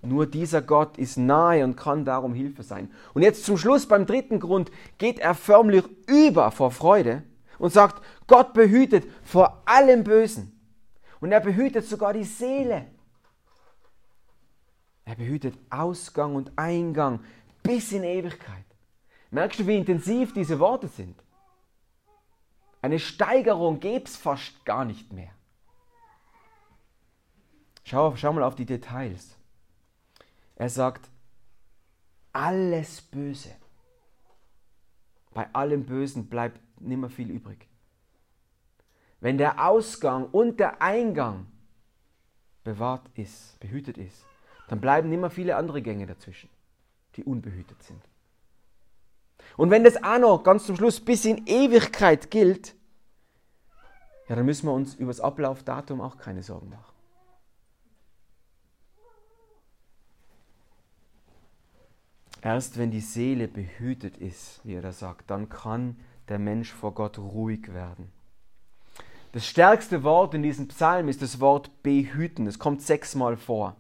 Nur 0.01 0.25
dieser 0.25 0.62
Gott 0.62 0.97
ist 0.97 1.17
nahe 1.17 1.63
und 1.63 1.75
kann 1.75 2.05
darum 2.05 2.33
Hilfe 2.33 2.63
sein. 2.63 2.89
Und 3.13 3.21
jetzt 3.21 3.43
zum 3.43 3.57
Schluss 3.57 3.85
beim 3.85 4.05
dritten 4.05 4.39
Grund 4.39 4.71
geht 4.97 5.19
er 5.19 5.35
förmlich 5.35 5.83
über 6.07 6.51
vor 6.51 6.71
Freude 6.71 7.23
und 7.57 7.73
sagt, 7.73 8.01
Gott 8.27 8.53
behütet 8.53 9.05
vor 9.23 9.62
allem 9.65 10.03
Bösen. 10.05 10.57
Und 11.19 11.33
er 11.33 11.41
behütet 11.41 11.85
sogar 11.85 12.13
die 12.13 12.23
Seele. 12.23 12.88
Er 15.03 15.15
behütet 15.15 15.57
Ausgang 15.69 16.35
und 16.35 16.51
Eingang 16.55 17.19
bis 17.62 17.91
in 17.91 18.03
Ewigkeit. 18.03 18.65
Merkst 19.31 19.59
du, 19.59 19.67
wie 19.67 19.75
intensiv 19.75 20.33
diese 20.33 20.59
Worte 20.59 20.88
sind? 20.88 21.21
Eine 22.81 22.99
Steigerung 22.99 23.81
gäbe 23.81 24.05
es 24.05 24.15
fast 24.15 24.63
gar 24.63 24.85
nicht 24.85 25.12
mehr. 25.12 25.31
Schau, 27.83 28.15
schau 28.15 28.31
mal 28.31 28.43
auf 28.43 28.55
die 28.55 28.65
Details. 28.65 29.38
Er 30.60 30.69
sagt, 30.69 31.10
alles 32.34 33.02
Böse. 33.02 33.50
Bei 35.34 35.48
allem 35.54 35.86
Bösen 35.86 36.28
bleibt 36.28 36.60
nimmer 36.82 37.10
viel 37.10 37.32
übrig. 37.32 37.67
Wenn 39.22 39.38
der 39.38 39.65
Ausgang 39.65 40.26
und 40.26 40.60
der 40.60 40.82
Eingang 40.82 41.48
bewahrt 42.65 43.10
ist, 43.15 43.58
behütet 43.62 43.98
ist, 43.98 44.26
dann 44.67 44.82
bleiben 44.82 45.10
nimmer 45.10 45.30
viele 45.30 45.56
andere 45.56 45.82
Gänge 45.82 46.06
dazwischen, 46.06 46.50
die 47.15 47.24
unbehütet 47.24 47.82
sind. 47.82 48.02
Und 49.56 49.72
wenn 49.72 49.86
das 49.86 50.04
auch 50.04 50.19
noch 50.19 50.43
ganz 50.43 50.65
zum 50.65 50.76
Schluss 50.76 51.00
bis 51.00 51.24
in 51.24 51.48
Ewigkeit 51.48 52.30
gilt, 52.30 52.76
ja, 54.28 54.36
dann 54.36 54.45
müssen 54.45 54.67
wir 54.67 54.74
uns 54.74 54.93
über 54.95 55.10
das 55.10 55.22
Ablaufdatum 55.22 56.02
auch 56.02 56.17
keine 56.17 56.43
Sorgen 56.43 56.69
machen. 56.69 56.88
Erst 62.41 62.78
wenn 62.78 62.91
die 62.91 63.02
Seele 63.02 63.47
behütet 63.47 64.17
ist, 64.17 64.62
wie 64.63 64.75
er 64.75 64.82
da 64.82 64.91
sagt, 64.91 65.30
dann 65.30 65.49
kann 65.49 65.97
der 66.30 66.39
Mensch 66.39 66.71
vor 66.71 66.93
Gott 66.93 67.17
ruhig 67.17 67.73
werden. 67.73 68.12
Das 69.32 69.45
stärkste 69.45 70.04
Wort 70.04 70.34
in 70.34 70.41
diesem 70.41 70.67
Psalm 70.69 71.08
ist 71.08 71.21
das 71.21 71.39
Wort 71.39 71.84
behüten. 71.84 72.47
Es 72.47 72.58
kommt 72.58 72.82
sechsmal 72.82 73.38
vor. 73.38 73.75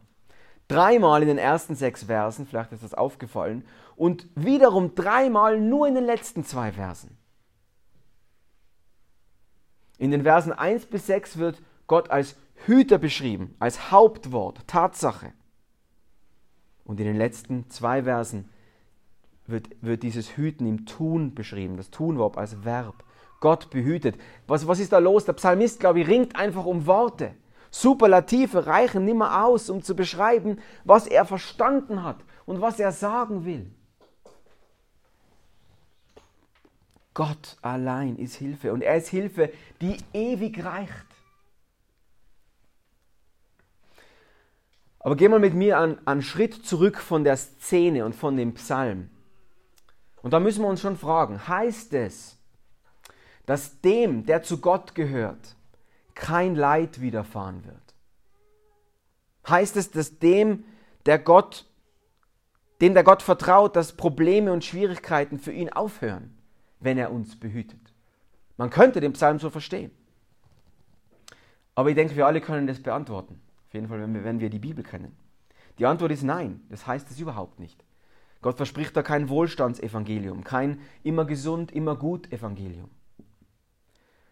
Dreimal 0.67 1.23
in 1.23 1.27
den 1.27 1.37
ersten 1.39 1.75
sechs 1.75 2.03
Versen, 2.03 2.45
vielleicht 2.45 2.71
ist 2.71 2.83
das 2.83 2.93
aufgefallen, 2.93 3.65
und 3.95 4.27
wiederum 4.35 4.93
dreimal 4.93 5.59
nur 5.59 5.87
in 5.87 5.95
den 5.95 6.05
letzten 6.05 6.45
zwei 6.45 6.71
Versen. 6.71 7.17
In 9.97 10.11
den 10.11 10.23
Versen 10.23 10.53
1 10.53 10.85
bis 10.85 11.07
6 11.07 11.37
wird 11.37 11.61
Gott 11.87 12.09
als 12.09 12.35
Hüter 12.65 12.97
beschrieben, 12.97 13.55
als 13.59 13.91
Hauptwort, 13.91 14.65
Tatsache. 14.67 15.33
Und 16.89 16.99
in 16.99 17.05
den 17.05 17.17
letzten 17.17 17.69
zwei 17.69 18.01
Versen 18.01 18.49
wird, 19.45 19.67
wird 19.79 20.01
dieses 20.01 20.35
Hüten 20.35 20.65
im 20.65 20.87
Tun 20.87 21.35
beschrieben, 21.35 21.77
das 21.77 21.91
Tunverb 21.91 22.35
als 22.35 22.65
Verb. 22.65 23.03
Gott 23.41 23.69
behütet. 23.69 24.15
Was, 24.47 24.67
was 24.67 24.79
ist 24.79 24.91
da 24.91 24.97
los? 24.97 25.23
Der 25.23 25.33
Psalmist, 25.33 25.79
glaube 25.79 25.99
ich, 25.99 26.07
ringt 26.07 26.35
einfach 26.35 26.65
um 26.65 26.87
Worte. 26.87 27.35
Superlative 27.69 28.65
reichen 28.65 29.05
nimmer 29.05 29.45
aus, 29.45 29.69
um 29.69 29.83
zu 29.83 29.95
beschreiben, 29.95 30.57
was 30.83 31.05
er 31.05 31.25
verstanden 31.25 32.01
hat 32.01 32.17
und 32.47 32.59
was 32.59 32.79
er 32.79 32.91
sagen 32.91 33.45
will. 33.45 33.69
Gott 37.13 37.57
allein 37.61 38.15
ist 38.15 38.33
Hilfe 38.33 38.73
und 38.73 38.81
er 38.81 38.95
ist 38.95 39.09
Hilfe, 39.09 39.51
die 39.79 39.97
ewig 40.11 40.65
reicht. 40.65 41.05
Aber 44.99 45.15
geh 45.15 45.27
mal 45.27 45.39
mit 45.39 45.53
mir 45.53 45.77
an, 45.77 45.99
einen 46.05 46.21
Schritt 46.21 46.65
zurück 46.65 46.97
von 46.97 47.23
der 47.23 47.37
Szene 47.37 48.05
und 48.05 48.15
von 48.15 48.35
dem 48.35 48.53
Psalm. 48.53 49.09
Und 50.21 50.33
da 50.33 50.39
müssen 50.39 50.61
wir 50.61 50.67
uns 50.67 50.81
schon 50.81 50.97
fragen, 50.97 51.47
heißt 51.47 51.93
es, 51.93 52.37
dass 53.45 53.79
dem, 53.81 54.25
der 54.25 54.43
zu 54.43 54.59
Gott 54.59 54.93
gehört, 54.93 55.55
kein 56.13 56.55
Leid 56.55 56.99
widerfahren 56.99 57.65
wird? 57.65 57.95
Heißt 59.47 59.77
es, 59.77 59.91
dass 59.91 60.19
dem, 60.19 60.65
der 61.05 61.17
Gott, 61.17 61.65
dem 62.81 62.93
der 62.93 63.03
Gott 63.03 63.21
vertraut, 63.21 63.75
dass 63.75 63.93
Probleme 63.93 64.51
und 64.51 64.65
Schwierigkeiten 64.65 65.39
für 65.39 65.53
ihn 65.53 65.69
aufhören? 65.69 66.35
wenn 66.79 66.97
er 66.97 67.11
uns 67.11 67.37
behütet. 67.39 67.79
Man 68.57 68.69
könnte 68.69 68.99
den 68.99 69.13
Psalm 69.13 69.39
so 69.39 69.49
verstehen. 69.49 69.91
Aber 71.75 71.89
ich 71.89 71.95
denke, 71.95 72.15
wir 72.15 72.27
alle 72.27 72.41
können 72.41 72.67
das 72.67 72.81
beantworten. 72.81 73.41
Auf 73.69 73.75
jeden 73.75 73.87
Fall, 73.87 74.01
wenn 74.01 74.15
wir, 74.15 74.23
wenn 74.23 74.39
wir 74.39 74.49
die 74.49 74.57
Bibel 74.57 74.83
kennen. 74.83 75.15
Die 75.77 75.85
Antwort 75.85 76.11
ist 76.11 76.23
nein, 76.23 76.61
das 76.69 76.87
heißt 76.87 77.11
es 77.11 77.19
überhaupt 77.19 77.59
nicht. 77.59 77.85
Gott 78.41 78.57
verspricht 78.57 78.97
da 78.97 79.03
kein 79.03 79.29
Wohlstandsevangelium, 79.29 80.43
kein 80.43 80.81
immer 81.03 81.25
gesund, 81.25 81.71
immer 81.71 81.95
gut 81.95 82.31
Evangelium. 82.31 82.89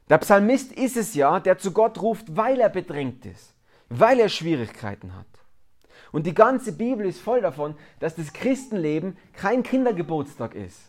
Der 0.09 0.17
Psalmist 0.17 0.71
ist 0.71 0.97
es 0.97 1.13
ja, 1.13 1.39
der 1.39 1.59
zu 1.59 1.71
Gott 1.71 2.01
ruft, 2.01 2.35
weil 2.35 2.59
er 2.59 2.69
bedrängt 2.69 3.27
ist, 3.27 3.53
weil 3.89 4.19
er 4.19 4.29
Schwierigkeiten 4.29 5.15
hat. 5.15 5.27
Und 6.11 6.25
die 6.25 6.33
ganze 6.33 6.71
Bibel 6.71 7.05
ist 7.05 7.21
voll 7.21 7.41
davon, 7.41 7.75
dass 7.99 8.15
das 8.15 8.33
Christenleben 8.33 9.17
kein 9.33 9.61
Kindergeburtstag 9.61 10.55
ist, 10.55 10.79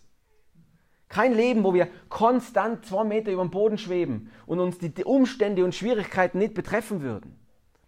kein 1.11 1.34
Leben, 1.34 1.64
wo 1.64 1.74
wir 1.74 1.88
konstant 2.08 2.87
zwei 2.87 3.04
Meter 3.04 3.30
über 3.30 3.42
dem 3.42 3.50
Boden 3.50 3.76
schweben 3.76 4.30
und 4.46 4.58
uns 4.58 4.78
die 4.78 5.04
Umstände 5.04 5.66
und 5.66 5.74
Schwierigkeiten 5.74 6.38
nicht 6.38 6.54
betreffen 6.54 7.02
würden. 7.02 7.38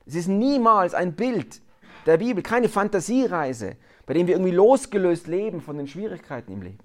Es 0.07 0.15
ist 0.15 0.29
niemals 0.29 0.95
ein 0.95 1.15
Bild 1.15 1.61
der 2.07 2.17
Bibel, 2.17 2.43
keine 2.43 2.69
Fantasiereise, 2.69 3.77
bei 4.07 4.15
dem 4.15 4.27
wir 4.27 4.35
irgendwie 4.35 4.55
losgelöst 4.55 5.27
leben 5.27 5.61
von 5.61 5.77
den 5.77 5.87
Schwierigkeiten 5.87 6.53
im 6.53 6.63
Leben. 6.63 6.85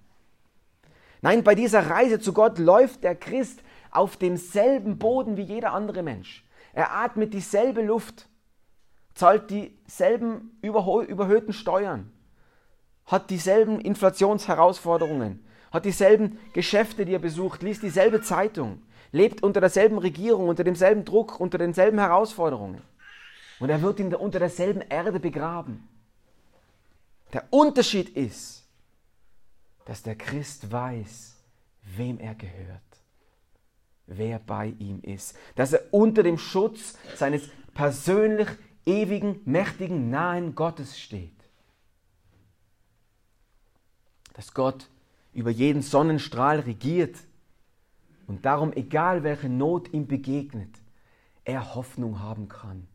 Nein, 1.21 1.43
bei 1.43 1.55
dieser 1.55 1.89
Reise 1.89 2.19
zu 2.19 2.33
Gott 2.33 2.59
läuft 2.59 3.03
der 3.03 3.15
Christ 3.15 3.63
auf 3.89 4.17
demselben 4.17 4.99
Boden 4.99 5.37
wie 5.37 5.43
jeder 5.43 5.73
andere 5.73 6.03
Mensch. 6.03 6.45
Er 6.73 6.95
atmet 6.95 7.33
dieselbe 7.33 7.81
Luft, 7.81 8.27
zahlt 9.15 9.49
dieselben 9.49 10.57
überhöhten 10.61 11.53
Steuern, 11.53 12.11
hat 13.05 13.29
dieselben 13.29 13.79
Inflationsherausforderungen, 13.79 15.43
hat 15.71 15.85
dieselben 15.85 16.37
Geschäfte, 16.53 17.05
die 17.05 17.13
er 17.13 17.19
besucht, 17.19 17.63
liest 17.63 17.81
dieselbe 17.81 18.21
Zeitung, 18.21 18.83
lebt 19.11 19.41
unter 19.41 19.61
derselben 19.61 19.97
Regierung, 19.97 20.49
unter 20.49 20.65
demselben 20.65 21.05
Druck, 21.05 21.39
unter 21.39 21.57
denselben 21.57 21.97
Herausforderungen. 21.97 22.81
Und 23.59 23.69
er 23.69 23.81
wird 23.81 23.99
der, 23.99 24.19
unter 24.19 24.39
derselben 24.39 24.81
Erde 24.81 25.19
begraben. 25.19 25.87
Der 27.33 27.45
Unterschied 27.51 28.09
ist, 28.09 28.63
dass 29.85 30.03
der 30.03 30.15
Christ 30.15 30.71
weiß, 30.71 31.35
wem 31.95 32.19
er 32.19 32.35
gehört, 32.35 32.81
wer 34.07 34.39
bei 34.39 34.67
ihm 34.79 35.01
ist, 35.01 35.37
dass 35.55 35.73
er 35.73 35.81
unter 35.91 36.23
dem 36.23 36.37
Schutz 36.37 36.97
seines 37.15 37.49
persönlich 37.73 38.47
ewigen, 38.85 39.41
mächtigen, 39.45 40.09
nahen 40.09 40.55
Gottes 40.55 40.99
steht. 40.99 41.31
Dass 44.33 44.53
Gott 44.53 44.89
über 45.33 45.49
jeden 45.49 45.81
Sonnenstrahl 45.81 46.59
regiert 46.61 47.15
und 48.27 48.45
darum, 48.45 48.73
egal 48.73 49.23
welche 49.23 49.49
Not 49.49 49.93
ihm 49.93 50.07
begegnet, 50.07 50.73
er 51.43 51.75
Hoffnung 51.75 52.19
haben 52.19 52.47
kann. 52.47 52.87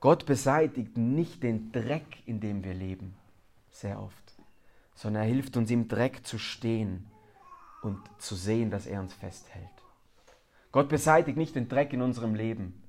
Gott 0.00 0.26
beseitigt 0.26 0.96
nicht 0.96 1.42
den 1.42 1.72
Dreck, 1.72 2.22
in 2.26 2.40
dem 2.40 2.62
wir 2.62 2.74
leben, 2.74 3.16
sehr 3.70 4.00
oft, 4.00 4.34
sondern 4.94 5.24
er 5.24 5.28
hilft 5.28 5.56
uns 5.56 5.70
im 5.70 5.88
Dreck 5.88 6.24
zu 6.24 6.38
stehen 6.38 7.06
und 7.82 7.98
zu 8.18 8.36
sehen, 8.36 8.70
dass 8.70 8.86
er 8.86 9.00
uns 9.00 9.14
festhält. 9.14 9.66
Gott 10.70 10.88
beseitigt 10.88 11.36
nicht 11.36 11.56
den 11.56 11.68
Dreck 11.68 11.92
in 11.92 12.02
unserem 12.02 12.34
Leben, 12.34 12.80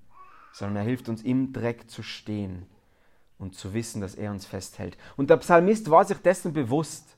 sondern 0.52 0.78
er 0.78 0.84
hilft 0.84 1.10
uns 1.10 1.24
im 1.24 1.54
Dreck 1.54 1.90
zu 1.90 2.04
stehen 2.04 2.66
und 3.38 3.56
zu 3.56 3.74
wissen, 3.74 4.02
dass 4.02 4.16
er 4.16 4.32
uns 4.32 4.46
festhält. 4.46 4.98
Und 5.16 5.30
der 5.30 5.38
Psalmist 5.38 5.90
war 5.90 6.06
sich 6.06 6.18
dessen 6.18 6.54
bewusst. 6.54 7.18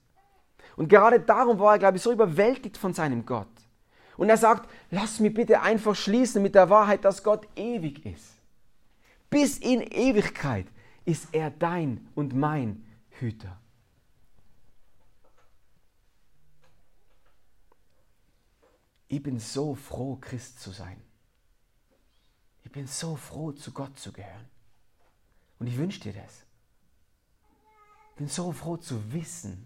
Und 0.77 0.87
gerade 0.87 1.19
darum 1.19 1.59
war 1.59 1.73
er, 1.73 1.79
glaube 1.79 1.97
ich, 1.97 2.03
so 2.03 2.11
überwältigt 2.11 2.77
von 2.77 2.93
seinem 2.93 3.25
Gott. 3.25 3.47
Und 4.17 4.29
er 4.29 4.37
sagt, 4.37 4.69
lass 4.91 5.19
mich 5.19 5.33
bitte 5.33 5.61
einfach 5.61 5.95
schließen 5.95 6.41
mit 6.41 6.55
der 6.55 6.69
Wahrheit, 6.69 7.03
dass 7.03 7.23
Gott 7.23 7.47
ewig 7.55 8.05
ist. 8.05 8.40
Bis 9.31 9.57
in 9.57 9.81
Ewigkeit 9.81 10.67
ist 11.05 11.29
er 11.31 11.49
dein 11.49 12.05
und 12.15 12.35
mein 12.35 12.85
Hüter. 13.11 13.57
Ich 19.07 19.23
bin 19.23 19.39
so 19.39 19.73
froh, 19.73 20.17
Christ 20.17 20.59
zu 20.59 20.71
sein. 20.71 21.01
Ich 22.65 22.71
bin 22.71 22.87
so 22.87 23.15
froh, 23.15 23.53
zu 23.53 23.71
Gott 23.71 23.97
zu 23.97 24.11
gehören. 24.11 24.49
Und 25.59 25.67
ich 25.67 25.77
wünsche 25.77 26.01
dir 26.01 26.13
das. 26.13 26.45
Ich 28.11 28.15
bin 28.17 28.27
so 28.27 28.51
froh 28.51 28.75
zu 28.75 29.13
wissen, 29.13 29.65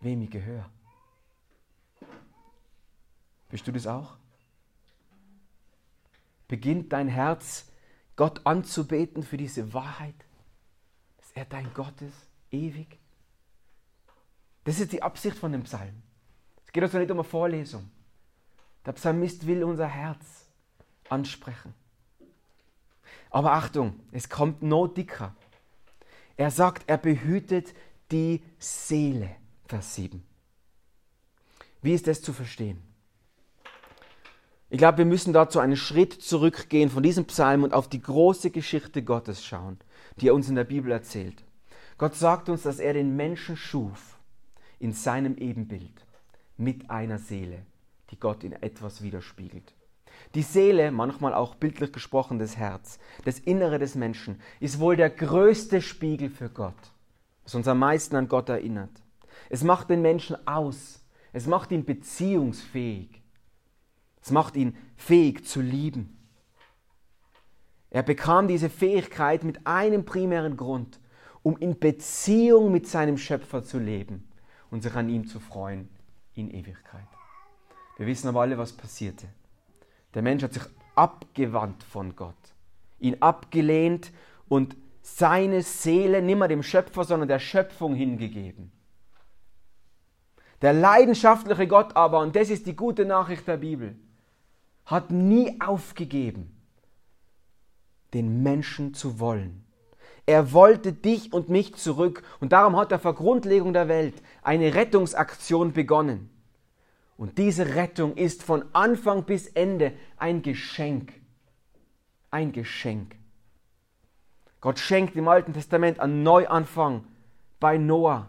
wem 0.00 0.20
ich 0.22 0.30
gehöre. 0.30 0.68
Bist 3.50 3.66
du 3.68 3.72
das 3.72 3.86
auch? 3.86 4.16
Beginnt 6.48 6.92
dein 6.92 7.08
Herz, 7.08 7.66
Gott 8.16 8.40
anzubeten 8.44 9.22
für 9.22 9.36
diese 9.36 9.72
Wahrheit, 9.74 10.14
dass 11.18 11.30
er 11.32 11.44
dein 11.44 11.72
Gott 11.74 12.00
ist, 12.00 12.28
ewig? 12.50 12.98
Das 14.64 14.80
ist 14.80 14.92
die 14.92 15.02
Absicht 15.02 15.36
von 15.36 15.52
dem 15.52 15.62
Psalm. 15.64 16.02
Es 16.64 16.72
geht 16.72 16.82
also 16.82 16.98
nicht 16.98 17.10
um 17.10 17.18
eine 17.18 17.24
Vorlesung. 17.24 17.88
Der 18.84 18.92
Psalmist 18.92 19.46
will 19.46 19.62
unser 19.62 19.86
Herz 19.86 20.46
ansprechen. 21.08 21.74
Aber 23.30 23.52
Achtung, 23.52 24.00
es 24.12 24.28
kommt 24.28 24.62
noch 24.62 24.88
dicker. 24.88 25.34
Er 26.36 26.50
sagt, 26.50 26.84
er 26.88 26.98
behütet 26.98 27.74
die 28.10 28.42
Seele. 28.58 29.36
Vers 29.66 29.94
7. 29.96 30.22
Wie 31.82 31.92
ist 31.92 32.06
das 32.06 32.22
zu 32.22 32.32
verstehen? 32.32 32.82
Ich 34.68 34.78
glaube, 34.78 34.98
wir 34.98 35.04
müssen 35.04 35.32
dazu 35.32 35.60
einen 35.60 35.76
Schritt 35.76 36.12
zurückgehen 36.12 36.90
von 36.90 37.02
diesem 37.02 37.24
Psalm 37.26 37.62
und 37.62 37.72
auf 37.72 37.88
die 37.88 38.02
große 38.02 38.50
Geschichte 38.50 39.02
Gottes 39.02 39.44
schauen, 39.44 39.78
die 40.16 40.28
er 40.28 40.34
uns 40.34 40.48
in 40.48 40.56
der 40.56 40.64
Bibel 40.64 40.90
erzählt. 40.90 41.44
Gott 41.98 42.16
sagt 42.16 42.48
uns, 42.48 42.62
dass 42.62 42.80
er 42.80 42.92
den 42.92 43.14
Menschen 43.14 43.56
schuf 43.56 44.18
in 44.80 44.92
seinem 44.92 45.36
Ebenbild 45.36 46.04
mit 46.56 46.90
einer 46.90 47.18
Seele, 47.18 47.64
die 48.10 48.18
Gott 48.18 48.42
in 48.42 48.52
etwas 48.52 49.02
widerspiegelt. 49.02 49.72
Die 50.34 50.42
Seele, 50.42 50.90
manchmal 50.90 51.32
auch 51.32 51.54
bildlich 51.54 51.92
gesprochen 51.92 52.38
das 52.38 52.56
Herz, 52.56 52.98
das 53.24 53.38
Innere 53.38 53.78
des 53.78 53.94
Menschen, 53.94 54.40
ist 54.58 54.80
wohl 54.80 54.96
der 54.96 55.10
größte 55.10 55.80
Spiegel 55.80 56.28
für 56.28 56.48
Gott, 56.48 56.74
was 57.44 57.54
uns 57.54 57.68
am 57.68 57.78
meisten 57.78 58.16
an 58.16 58.28
Gott 58.28 58.48
erinnert. 58.48 59.02
Es 59.48 59.62
macht 59.62 59.90
den 59.90 60.02
Menschen 60.02 60.36
aus. 60.48 61.04
Es 61.32 61.46
macht 61.46 61.70
ihn 61.70 61.84
beziehungsfähig. 61.84 63.22
Es 64.26 64.32
macht 64.32 64.56
ihn 64.56 64.76
fähig 64.96 65.46
zu 65.46 65.60
lieben. 65.60 66.18
Er 67.90 68.02
bekam 68.02 68.48
diese 68.48 68.68
Fähigkeit 68.68 69.44
mit 69.44 69.68
einem 69.68 70.04
primären 70.04 70.56
Grund, 70.56 70.98
um 71.44 71.56
in 71.58 71.78
Beziehung 71.78 72.72
mit 72.72 72.88
seinem 72.88 73.18
Schöpfer 73.18 73.62
zu 73.62 73.78
leben 73.78 74.28
und 74.68 74.82
sich 74.82 74.92
an 74.96 75.08
ihm 75.08 75.28
zu 75.28 75.38
freuen 75.38 75.88
in 76.34 76.50
Ewigkeit. 76.50 77.06
Wir 77.98 78.08
wissen 78.08 78.26
aber 78.26 78.40
alle, 78.40 78.58
was 78.58 78.72
passierte. 78.72 79.28
Der 80.14 80.22
Mensch 80.22 80.42
hat 80.42 80.54
sich 80.54 80.64
abgewandt 80.96 81.84
von 81.84 82.16
Gott, 82.16 82.34
ihn 82.98 83.22
abgelehnt 83.22 84.10
und 84.48 84.76
seine 85.02 85.62
Seele 85.62 86.20
nimmer 86.20 86.48
dem 86.48 86.64
Schöpfer, 86.64 87.04
sondern 87.04 87.28
der 87.28 87.38
Schöpfung 87.38 87.94
hingegeben. 87.94 88.72
Der 90.62 90.72
leidenschaftliche 90.72 91.68
Gott 91.68 91.94
aber, 91.94 92.18
und 92.18 92.34
das 92.34 92.50
ist 92.50 92.66
die 92.66 92.74
gute 92.74 93.04
Nachricht 93.04 93.46
der 93.46 93.58
Bibel, 93.58 93.94
hat 94.86 95.10
nie 95.10 95.60
aufgegeben, 95.60 96.56
den 98.14 98.42
Menschen 98.42 98.94
zu 98.94 99.20
wollen. 99.20 99.64
Er 100.24 100.52
wollte 100.52 100.92
dich 100.92 101.32
und 101.32 101.48
mich 101.48 101.74
zurück 101.74 102.22
und 102.40 102.52
darum 102.52 102.76
hat 102.76 102.90
er 102.90 102.98
vor 102.98 103.14
Grundlegung 103.14 103.72
der 103.72 103.88
Welt 103.88 104.14
eine 104.42 104.74
Rettungsaktion 104.74 105.72
begonnen. 105.72 106.30
Und 107.16 107.38
diese 107.38 107.74
Rettung 107.74 108.14
ist 108.16 108.42
von 108.42 108.64
Anfang 108.72 109.24
bis 109.24 109.48
Ende 109.48 109.92
ein 110.16 110.42
Geschenk. 110.42 111.12
Ein 112.30 112.52
Geschenk. 112.52 113.16
Gott 114.60 114.78
schenkt 114.78 115.16
im 115.16 115.28
Alten 115.28 115.52
Testament 115.52 116.00
einen 116.00 116.22
Neuanfang 116.22 117.04
bei 117.60 117.78
Noah. 117.78 118.28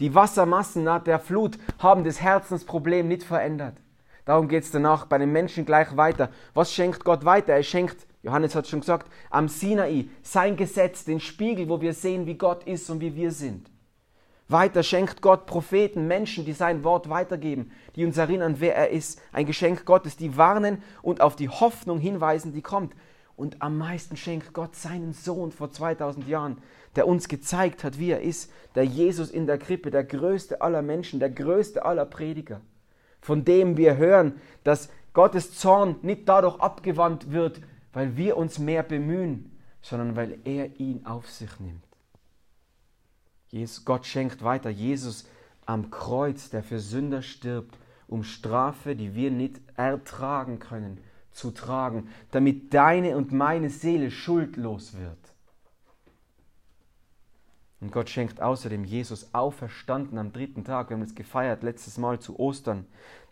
Die 0.00 0.14
Wassermassen 0.14 0.84
nach 0.84 1.02
der 1.02 1.18
Flut 1.18 1.58
haben 1.78 2.04
das 2.04 2.20
Herzensproblem 2.20 3.06
nicht 3.06 3.22
verändert. 3.22 3.76
Darum 4.28 4.46
geht 4.46 4.64
es 4.64 4.70
danach 4.70 5.06
bei 5.06 5.16
den 5.16 5.32
Menschen 5.32 5.64
gleich 5.64 5.96
weiter. 5.96 6.28
Was 6.52 6.70
schenkt 6.70 7.02
Gott 7.02 7.24
weiter? 7.24 7.54
Er 7.54 7.62
schenkt, 7.62 8.06
Johannes 8.22 8.54
hat 8.54 8.68
schon 8.68 8.80
gesagt, 8.80 9.10
am 9.30 9.48
Sinai 9.48 10.10
sein 10.20 10.54
Gesetz, 10.54 11.06
den 11.06 11.18
Spiegel, 11.18 11.70
wo 11.70 11.80
wir 11.80 11.94
sehen, 11.94 12.26
wie 12.26 12.34
Gott 12.34 12.62
ist 12.64 12.90
und 12.90 13.00
wie 13.00 13.16
wir 13.16 13.32
sind. 13.32 13.70
Weiter 14.46 14.82
schenkt 14.82 15.22
Gott 15.22 15.46
Propheten, 15.46 16.06
Menschen, 16.06 16.44
die 16.44 16.52
sein 16.52 16.84
Wort 16.84 17.08
weitergeben, 17.08 17.70
die 17.96 18.04
uns 18.04 18.18
erinnern, 18.18 18.56
wer 18.58 18.76
er 18.76 18.90
ist. 18.90 19.18
Ein 19.32 19.46
Geschenk 19.46 19.86
Gottes, 19.86 20.18
die 20.18 20.36
warnen 20.36 20.82
und 21.00 21.22
auf 21.22 21.34
die 21.34 21.48
Hoffnung 21.48 21.98
hinweisen, 21.98 22.52
die 22.52 22.60
kommt. 22.60 22.92
Und 23.34 23.62
am 23.62 23.78
meisten 23.78 24.18
schenkt 24.18 24.52
Gott 24.52 24.76
seinen 24.76 25.14
Sohn 25.14 25.52
vor 25.52 25.72
2000 25.72 26.28
Jahren, 26.28 26.58
der 26.96 27.08
uns 27.08 27.28
gezeigt 27.28 27.82
hat, 27.82 27.98
wie 27.98 28.10
er 28.10 28.20
ist. 28.20 28.52
Der 28.74 28.84
Jesus 28.84 29.30
in 29.30 29.46
der 29.46 29.56
Krippe, 29.56 29.90
der 29.90 30.04
größte 30.04 30.60
aller 30.60 30.82
Menschen, 30.82 31.18
der 31.18 31.30
größte 31.30 31.82
aller 31.82 32.04
Prediger. 32.04 32.60
Von 33.20 33.44
dem 33.44 33.76
wir 33.76 33.96
hören, 33.96 34.40
dass 34.64 34.90
Gottes 35.12 35.54
Zorn 35.58 35.96
nicht 36.02 36.28
dadurch 36.28 36.60
abgewandt 36.60 37.32
wird, 37.32 37.60
weil 37.92 38.16
wir 38.16 38.36
uns 38.36 38.58
mehr 38.58 38.82
bemühen, 38.82 39.58
sondern 39.82 40.16
weil 40.16 40.38
er 40.44 40.78
ihn 40.78 41.04
auf 41.06 41.30
sich 41.30 41.58
nimmt. 41.58 41.82
Jesus, 43.48 43.84
Gott 43.84 44.06
schenkt 44.06 44.42
weiter 44.42 44.70
Jesus 44.70 45.26
am 45.64 45.90
Kreuz, 45.90 46.50
der 46.50 46.62
für 46.62 46.80
Sünder 46.80 47.22
stirbt, 47.22 47.78
um 48.06 48.22
Strafe, 48.24 48.94
die 48.94 49.14
wir 49.14 49.30
nicht 49.30 49.60
ertragen 49.76 50.58
können, 50.58 50.98
zu 51.32 51.50
tragen, 51.50 52.08
damit 52.30 52.74
deine 52.74 53.16
und 53.16 53.32
meine 53.32 53.70
Seele 53.70 54.10
schuldlos 54.10 54.94
wird. 54.98 55.18
Und 57.80 57.92
Gott 57.92 58.10
schenkt 58.10 58.42
außerdem 58.42 58.84
Jesus 58.84 59.32
auferstanden 59.34 60.18
am 60.18 60.32
dritten 60.32 60.64
Tag, 60.64 60.90
wir 60.90 60.96
haben 60.96 61.02
es 61.02 61.14
gefeiert 61.14 61.62
letztes 61.62 61.96
Mal 61.96 62.18
zu 62.18 62.38
Ostern, 62.38 62.86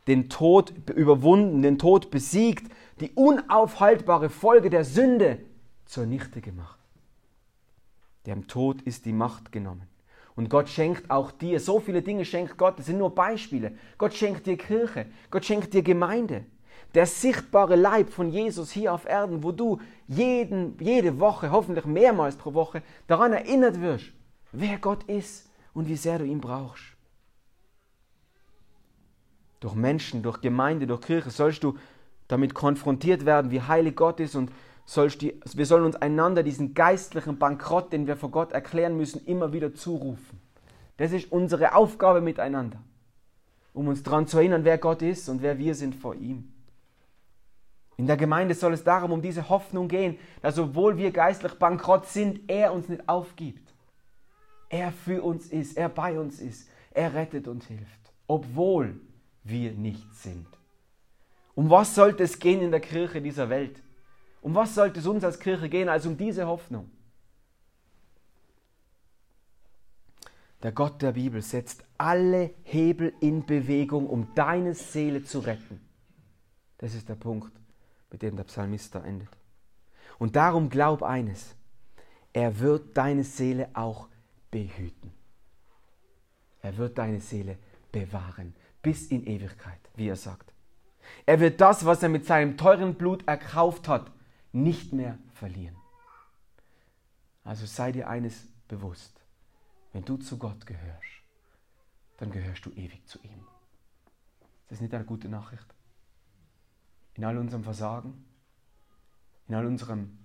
den 0.06 0.28
Tod 0.28 0.72
überwunden, 0.94 1.62
den 1.62 1.78
Tod 1.78 2.10
besiegt, 2.10 2.72
die 3.00 3.10
unaufhaltbare 3.12 4.30
Folge 4.30 4.70
der 4.70 4.84
Sünde 4.84 5.38
zur 5.84 6.06
Nichte 6.06 6.40
gemacht. 6.40 6.78
Dem 8.26 8.46
Tod 8.46 8.82
ist 8.82 9.04
die 9.04 9.12
Macht 9.12 9.50
genommen. 9.50 9.88
Und 10.36 10.50
Gott 10.50 10.68
schenkt 10.68 11.10
auch 11.10 11.32
dir, 11.32 11.58
so 11.58 11.80
viele 11.80 12.02
Dinge 12.02 12.24
schenkt 12.24 12.58
Gott, 12.58 12.78
das 12.78 12.86
sind 12.86 12.98
nur 12.98 13.14
Beispiele. 13.14 13.72
Gott 13.98 14.14
schenkt 14.14 14.46
dir 14.46 14.56
Kirche, 14.56 15.06
Gott 15.30 15.44
schenkt 15.44 15.72
dir 15.72 15.82
Gemeinde. 15.82 16.44
Der 16.94 17.06
sichtbare 17.06 17.74
Leib 17.74 18.10
von 18.10 18.30
Jesus 18.30 18.70
hier 18.70 18.92
auf 18.92 19.06
Erden, 19.06 19.42
wo 19.42 19.50
du 19.50 19.80
jeden, 20.06 20.76
jede 20.78 21.18
Woche, 21.18 21.50
hoffentlich 21.50 21.86
mehrmals 21.86 22.36
pro 22.36 22.54
Woche, 22.54 22.82
daran 23.06 23.32
erinnert 23.32 23.80
wirst, 23.80 24.12
wer 24.60 24.78
Gott 24.78 25.04
ist 25.04 25.48
und 25.74 25.88
wie 25.88 25.96
sehr 25.96 26.18
du 26.18 26.24
ihn 26.24 26.40
brauchst. 26.40 26.84
Durch 29.60 29.74
Menschen, 29.74 30.22
durch 30.22 30.40
Gemeinde, 30.40 30.86
durch 30.86 31.00
Kirche 31.02 31.30
sollst 31.30 31.62
du 31.64 31.76
damit 32.28 32.54
konfrontiert 32.54 33.24
werden, 33.24 33.50
wie 33.50 33.62
heilig 33.62 33.96
Gott 33.96 34.20
ist 34.20 34.34
und 34.34 34.50
die, 35.20 35.40
wir 35.54 35.66
sollen 35.66 35.84
uns 35.84 35.96
einander 35.96 36.42
diesen 36.42 36.74
geistlichen 36.74 37.38
Bankrott, 37.38 37.92
den 37.92 38.06
wir 38.06 38.16
vor 38.16 38.30
Gott 38.30 38.52
erklären 38.52 38.96
müssen, 38.96 39.24
immer 39.26 39.52
wieder 39.52 39.74
zurufen. 39.74 40.40
Das 40.96 41.12
ist 41.12 41.32
unsere 41.32 41.74
Aufgabe 41.74 42.20
miteinander, 42.20 42.78
um 43.74 43.88
uns 43.88 44.02
daran 44.02 44.26
zu 44.26 44.38
erinnern, 44.38 44.64
wer 44.64 44.78
Gott 44.78 45.02
ist 45.02 45.28
und 45.28 45.42
wer 45.42 45.58
wir 45.58 45.74
sind 45.74 45.94
vor 45.94 46.14
ihm. 46.14 46.52
In 47.96 48.06
der 48.06 48.16
Gemeinde 48.16 48.54
soll 48.54 48.74
es 48.74 48.84
darum 48.84 49.10
um 49.12 49.22
diese 49.22 49.48
Hoffnung 49.48 49.88
gehen, 49.88 50.18
dass 50.42 50.58
obwohl 50.58 50.96
wir 50.96 51.10
geistlich 51.10 51.54
bankrott 51.54 52.06
sind, 52.06 52.48
er 52.48 52.72
uns 52.72 52.88
nicht 52.88 53.08
aufgibt. 53.08 53.74
Er 54.68 54.92
für 54.92 55.22
uns 55.22 55.48
ist, 55.48 55.76
er 55.76 55.88
bei 55.88 56.18
uns 56.18 56.40
ist, 56.40 56.68
er 56.90 57.14
rettet 57.14 57.46
und 57.46 57.64
hilft, 57.64 58.12
obwohl 58.26 59.00
wir 59.44 59.72
nicht 59.72 60.14
sind. 60.14 60.46
Um 61.54 61.70
was 61.70 61.94
sollte 61.94 62.24
es 62.24 62.38
gehen 62.38 62.60
in 62.60 62.70
der 62.70 62.80
Kirche 62.80 63.22
dieser 63.22 63.48
Welt? 63.48 63.82
Um 64.42 64.54
was 64.54 64.74
sollte 64.74 65.00
es 65.00 65.06
uns 65.06 65.24
als 65.24 65.38
Kirche 65.38 65.68
gehen, 65.68 65.88
als 65.88 66.06
um 66.06 66.16
diese 66.16 66.46
Hoffnung? 66.46 66.90
Der 70.62 70.72
Gott 70.72 71.00
der 71.02 71.12
Bibel 71.12 71.42
setzt 71.42 71.84
alle 71.98 72.54
Hebel 72.64 73.12
in 73.20 73.44
Bewegung, 73.44 74.08
um 74.08 74.34
deine 74.34 74.74
Seele 74.74 75.22
zu 75.22 75.40
retten. 75.40 75.80
Das 76.78 76.94
ist 76.94 77.08
der 77.08 77.14
Punkt, 77.14 77.52
mit 78.10 78.22
dem 78.22 78.36
der 78.36 78.44
Psalmist 78.44 78.94
da 78.94 79.04
endet. 79.04 79.28
Und 80.18 80.36
darum 80.36 80.70
glaub 80.70 81.02
eines, 81.02 81.54
er 82.32 82.58
wird 82.58 82.96
deine 82.96 83.24
Seele 83.24 83.68
auch 83.74 84.08
behüten. 84.56 85.12
Er 86.62 86.78
wird 86.78 86.96
deine 86.96 87.20
Seele 87.20 87.58
bewahren 87.92 88.54
bis 88.80 89.08
in 89.08 89.26
Ewigkeit, 89.26 89.80
wie 89.96 90.08
er 90.08 90.16
sagt. 90.16 90.50
Er 91.26 91.40
wird 91.40 91.60
das, 91.60 91.84
was 91.84 92.02
er 92.02 92.08
mit 92.08 92.24
seinem 92.24 92.56
teuren 92.56 92.94
Blut 92.94 93.28
erkauft 93.28 93.86
hat, 93.86 94.10
nicht 94.52 94.94
mehr 94.94 95.18
verlieren. 95.34 95.76
Also 97.44 97.66
sei 97.66 97.92
dir 97.92 98.08
eines 98.08 98.48
bewusst, 98.66 99.20
wenn 99.92 100.06
du 100.06 100.16
zu 100.16 100.38
Gott 100.38 100.66
gehörst, 100.66 101.22
dann 102.16 102.30
gehörst 102.32 102.64
du 102.64 102.70
ewig 102.70 103.06
zu 103.06 103.18
ihm. 103.22 103.46
Ist 104.62 104.70
das 104.70 104.80
nicht 104.80 104.94
eine 104.94 105.04
gute 105.04 105.28
Nachricht? 105.28 105.66
In 107.14 107.24
all 107.24 107.36
unserem 107.36 107.62
Versagen, 107.62 108.24
in 109.48 109.54
all 109.54 109.66
unserem 109.66 110.18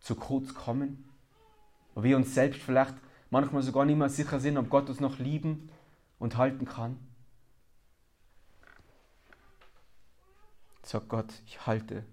zu 0.00 0.14
kurz 0.14 0.54
kommen, 0.54 1.10
wo 1.94 2.02
wir 2.02 2.16
uns 2.16 2.34
selbst 2.34 2.62
vielleicht 2.62 2.94
manchmal 3.36 3.62
sogar 3.62 3.84
nicht 3.84 3.98
mehr 3.98 4.08
sicher 4.08 4.40
sind, 4.40 4.56
ob 4.56 4.70
Gott 4.70 4.88
uns 4.88 4.98
noch 4.98 5.18
lieben 5.18 5.68
und 6.18 6.38
halten 6.38 6.64
kann. 6.64 6.98
Sagt 10.82 11.10
Gott, 11.10 11.26
ich 11.44 11.66
halte 11.66 12.04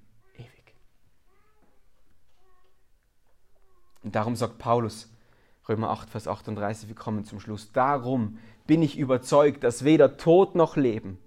Und 4.03 4.15
darum 4.15 4.35
sagt 4.35 4.57
Paulus, 4.57 5.09
Römer 5.69 5.91
8, 5.91 6.09
Vers 6.09 6.27
38, 6.27 6.89
wir 6.89 6.95
kommen 6.95 7.23
zum 7.23 7.39
Schluss. 7.39 7.71
Darum 7.71 8.37
bin 8.67 8.81
ich 8.81 8.97
überzeugt, 8.97 9.63
dass 9.63 9.85
weder 9.85 10.17
Tod 10.17 10.55
noch 10.55 10.75
Leben, 10.75 11.19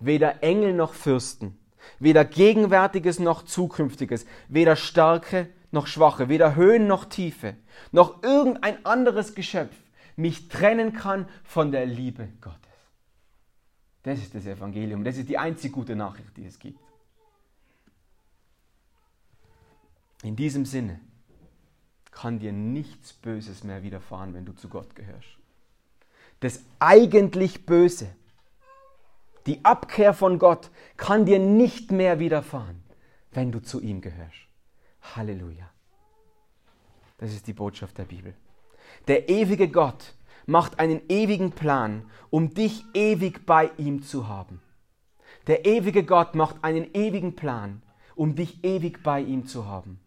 weder 0.00 0.42
Engel 0.42 0.74
noch 0.74 0.92
Fürsten, 0.92 1.58
weder 1.98 2.26
Gegenwärtiges 2.26 3.20
noch 3.20 3.42
Zukünftiges, 3.42 4.26
weder 4.48 4.76
Starke 4.76 5.48
noch 5.70 5.86
Schwache, 5.86 6.28
weder 6.28 6.56
Höhen 6.56 6.86
noch 6.86 7.04
Tiefe, 7.04 7.56
noch 7.92 8.22
irgendein 8.22 8.84
anderes 8.84 9.34
Geschöpf 9.34 9.74
mich 10.16 10.48
trennen 10.48 10.92
kann 10.92 11.28
von 11.44 11.72
der 11.72 11.86
Liebe 11.86 12.28
Gottes. 12.40 12.60
Das 14.02 14.18
ist 14.18 14.34
das 14.34 14.46
Evangelium. 14.46 15.04
Das 15.04 15.16
ist 15.16 15.28
die 15.28 15.38
einzig 15.38 15.72
gute 15.72 15.96
Nachricht, 15.96 16.36
die 16.36 16.46
es 16.46 16.58
gibt. 16.58 16.78
In 20.22 20.36
diesem 20.36 20.66
Sinne 20.66 21.00
kann 22.10 22.38
dir 22.38 22.52
nichts 22.52 23.12
Böses 23.12 23.64
mehr 23.64 23.82
widerfahren, 23.82 24.34
wenn 24.34 24.44
du 24.44 24.52
zu 24.52 24.68
Gott 24.68 24.94
gehörst. 24.94 25.38
Das 26.40 26.62
eigentlich 26.78 27.66
Böse, 27.66 28.14
die 29.46 29.64
Abkehr 29.64 30.12
von 30.12 30.38
Gott, 30.38 30.70
kann 30.96 31.24
dir 31.24 31.38
nicht 31.38 31.92
mehr 31.92 32.18
widerfahren, 32.18 32.82
wenn 33.30 33.52
du 33.52 33.60
zu 33.62 33.80
ihm 33.80 34.00
gehörst. 34.00 34.49
Halleluja. 35.02 35.70
Das 37.18 37.32
ist 37.32 37.46
die 37.46 37.52
Botschaft 37.52 37.98
der 37.98 38.04
Bibel. 38.04 38.34
Der 39.08 39.28
ewige 39.28 39.68
Gott 39.68 40.14
macht 40.46 40.78
einen 40.78 41.02
ewigen 41.08 41.52
Plan, 41.52 42.10
um 42.30 42.54
dich 42.54 42.84
ewig 42.94 43.44
bei 43.46 43.70
ihm 43.76 44.02
zu 44.02 44.28
haben. 44.28 44.60
Der 45.46 45.66
ewige 45.66 46.04
Gott 46.04 46.34
macht 46.34 46.62
einen 46.62 46.92
ewigen 46.94 47.36
Plan, 47.36 47.82
um 48.14 48.34
dich 48.34 48.64
ewig 48.64 49.02
bei 49.02 49.20
ihm 49.20 49.46
zu 49.46 49.66
haben. 49.66 50.00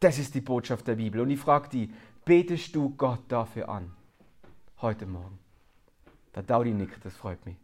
Das 0.00 0.18
ist 0.18 0.34
die 0.34 0.40
Botschaft 0.40 0.86
der 0.86 0.96
Bibel. 0.96 1.20
Und 1.20 1.30
ich 1.30 1.40
frage 1.40 1.68
die, 1.68 1.92
betest 2.24 2.74
du 2.74 2.90
Gott 2.96 3.20
dafür 3.28 3.68
an? 3.68 3.92
Heute 4.80 5.06
Morgen. 5.06 5.38
Der 6.34 6.42
Daudi 6.42 6.72
nickt, 6.72 7.04
das 7.04 7.14
freut 7.16 7.44
mich. 7.46 7.56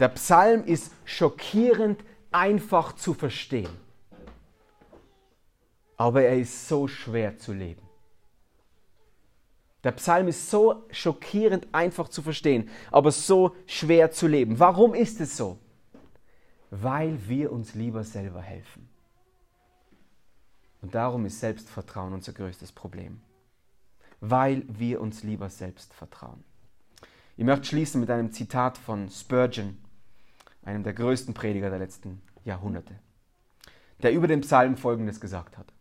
Der 0.00 0.08
Psalm 0.08 0.64
ist 0.64 0.92
schockierend 1.04 2.02
einfach 2.32 2.94
zu 2.94 3.14
verstehen. 3.14 3.83
Aber 5.96 6.22
er 6.22 6.38
ist 6.38 6.68
so 6.68 6.88
schwer 6.88 7.38
zu 7.38 7.52
leben. 7.52 7.82
Der 9.84 9.92
Psalm 9.92 10.28
ist 10.28 10.50
so 10.50 10.86
schockierend 10.90 11.68
einfach 11.72 12.08
zu 12.08 12.22
verstehen, 12.22 12.70
aber 12.90 13.12
so 13.12 13.54
schwer 13.66 14.10
zu 14.10 14.26
leben. 14.26 14.58
Warum 14.58 14.94
ist 14.94 15.20
es 15.20 15.36
so? 15.36 15.58
Weil 16.70 17.28
wir 17.28 17.52
uns 17.52 17.74
lieber 17.74 18.02
selber 18.02 18.40
helfen. 18.40 18.88
Und 20.80 20.94
darum 20.94 21.26
ist 21.26 21.40
Selbstvertrauen 21.40 22.14
unser 22.14 22.32
größtes 22.32 22.72
Problem. 22.72 23.20
Weil 24.20 24.64
wir 24.68 25.00
uns 25.00 25.22
lieber 25.22 25.50
selbst 25.50 25.92
vertrauen. 25.92 26.42
Ich 27.36 27.44
möchte 27.44 27.66
schließen 27.66 28.00
mit 28.00 28.10
einem 28.10 28.32
Zitat 28.32 28.78
von 28.78 29.10
Spurgeon, 29.10 29.76
einem 30.62 30.82
der 30.82 30.94
größten 30.94 31.34
Prediger 31.34 31.68
der 31.68 31.78
letzten 31.78 32.22
Jahrhunderte, 32.44 32.94
der 34.02 34.12
über 34.12 34.28
den 34.28 34.40
Psalm 34.40 34.76
Folgendes 34.76 35.20
gesagt 35.20 35.58
hat. 35.58 35.72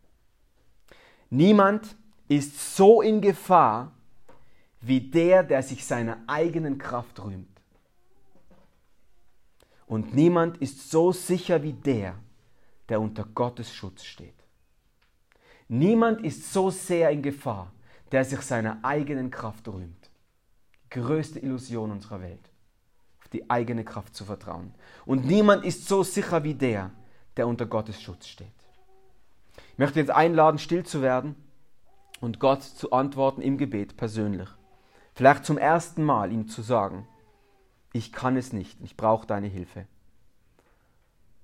Niemand 1.33 1.95
ist 2.27 2.75
so 2.75 3.01
in 3.01 3.19
Gefahr 3.19 3.91
wie 4.81 5.01
der, 5.01 5.41
der 5.41 5.63
sich 5.63 5.83
seiner 5.83 6.19
eigenen 6.27 6.77
Kraft 6.77 7.19
rühmt. 7.23 7.59
Und 9.87 10.13
niemand 10.13 10.57
ist 10.57 10.91
so 10.91 11.11
sicher 11.11 11.63
wie 11.63 11.73
der, 11.73 12.13
der 12.87 13.01
unter 13.01 13.23
Gottes 13.23 13.73
Schutz 13.73 14.03
steht. 14.03 14.35
Niemand 15.67 16.21
ist 16.21 16.53
so 16.53 16.69
sehr 16.69 17.09
in 17.09 17.23
Gefahr, 17.23 17.71
der 18.11 18.23
sich 18.25 18.41
seiner 18.41 18.77
eigenen 18.83 19.31
Kraft 19.31 19.67
rühmt. 19.67 20.11
größte 20.91 21.39
Illusion 21.39 21.89
unserer 21.89 22.21
Welt, 22.21 22.51
auf 23.23 23.29
die 23.29 23.49
eigene 23.49 23.83
Kraft 23.83 24.15
zu 24.15 24.23
vertrauen. 24.23 24.75
Und 25.07 25.25
niemand 25.25 25.65
ist 25.65 25.87
so 25.87 26.03
sicher 26.03 26.43
wie 26.43 26.53
der, 26.53 26.91
der 27.35 27.47
unter 27.47 27.65
Gottes 27.65 27.99
Schutz 27.99 28.27
steht. 28.27 28.62
Ich 29.73 29.77
möchte 29.77 29.99
jetzt 29.99 30.11
einladen, 30.11 30.57
still 30.57 30.85
zu 30.85 31.01
werden 31.01 31.35
und 32.19 32.39
Gott 32.39 32.63
zu 32.63 32.91
antworten 32.91 33.41
im 33.41 33.57
Gebet 33.57 33.97
persönlich. 33.97 34.49
Vielleicht 35.13 35.45
zum 35.45 35.57
ersten 35.57 36.03
Mal 36.03 36.31
ihm 36.31 36.47
zu 36.47 36.61
sagen, 36.61 37.07
ich 37.91 38.11
kann 38.11 38.35
es 38.35 38.53
nicht, 38.53 38.79
ich 38.81 38.97
brauche 38.97 39.27
deine 39.27 39.47
Hilfe. 39.47 39.85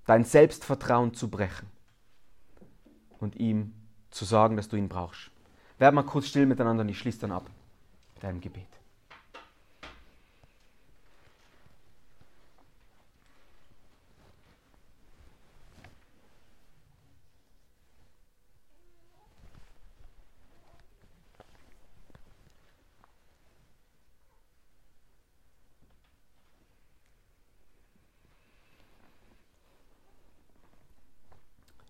Dein 0.06 0.26
Selbstvertrauen 0.26 1.14
zu 1.14 1.30
brechen 1.30 1.68
und 3.20 3.36
ihm 3.36 3.74
zu 4.10 4.26
sagen, 4.26 4.58
dass 4.58 4.70
du 4.70 4.76
ihn 4.76 4.90
brauchst. 4.90 5.30
Werden 5.78 5.96
wir 5.96 6.04
kurz 6.04 6.28
still 6.28 6.48
miteinander 6.48 6.82
und 6.82 6.90
ich 6.90 6.98
schließe 6.98 7.20
dann 7.20 7.32
ab 7.32 7.50
mit 8.16 8.26
einem 8.26 8.42
Gebet. 8.42 8.79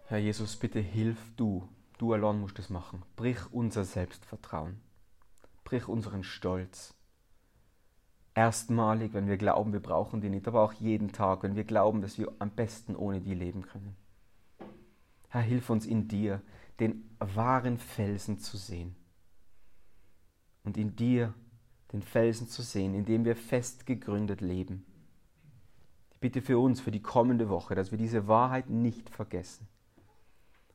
Herr 0.10 0.18
Jesus, 0.18 0.56
bitte 0.56 0.80
hilf 0.80 1.20
du. 1.38 1.70
Du 2.00 2.14
allein 2.14 2.40
musst 2.40 2.58
es 2.58 2.72
machen. 2.72 3.04
Brich 3.16 3.38
unser 3.52 3.86
Selbstvertrauen. 3.86 4.82
Brich 5.64 5.88
unseren 5.88 6.24
Stolz. 6.24 6.96
Erstmalig, 8.34 9.14
wenn 9.14 9.28
wir 9.28 9.38
glauben, 9.38 9.72
wir 9.72 9.80
brauchen 9.80 10.20
die 10.20 10.32
nicht, 10.32 10.48
aber 10.48 10.64
auch 10.64 10.74
jeden 10.74 11.12
Tag, 11.12 11.44
wenn 11.44 11.56
wir 11.56 11.64
glauben, 11.64 12.02
dass 12.02 12.18
wir 12.18 12.32
am 12.40 12.50
besten 12.50 12.96
ohne 12.96 13.22
die 13.22 13.36
leben 13.36 13.62
können. 13.62 13.96
Herr, 15.28 15.42
hilf 15.42 15.70
uns 15.70 15.86
in 15.86 16.08
dir, 16.08 16.42
den 16.80 17.08
wahren 17.20 17.78
Felsen 17.78 18.40
zu 18.40 18.58
sehen. 18.58 18.96
Und 20.64 20.76
in 20.76 20.96
dir 20.96 21.36
den 21.94 22.02
Felsen 22.02 22.48
zu 22.48 22.64
sehen, 22.64 22.96
in 22.96 23.06
dem 23.06 23.26
wir 23.26 23.36
fest 23.36 23.86
gegründet 23.86 24.42
leben. 24.42 24.88
Ich 26.14 26.20
bitte 26.20 26.42
für 26.42 26.58
uns, 26.58 26.82
für 26.82 26.90
die 26.90 27.04
kommende 27.04 27.48
Woche, 27.48 27.76
dass 27.76 27.92
wir 27.92 28.00
diese 28.00 28.28
Wahrheit 28.28 28.72
nicht 28.72 29.12
vergessen 29.12 29.68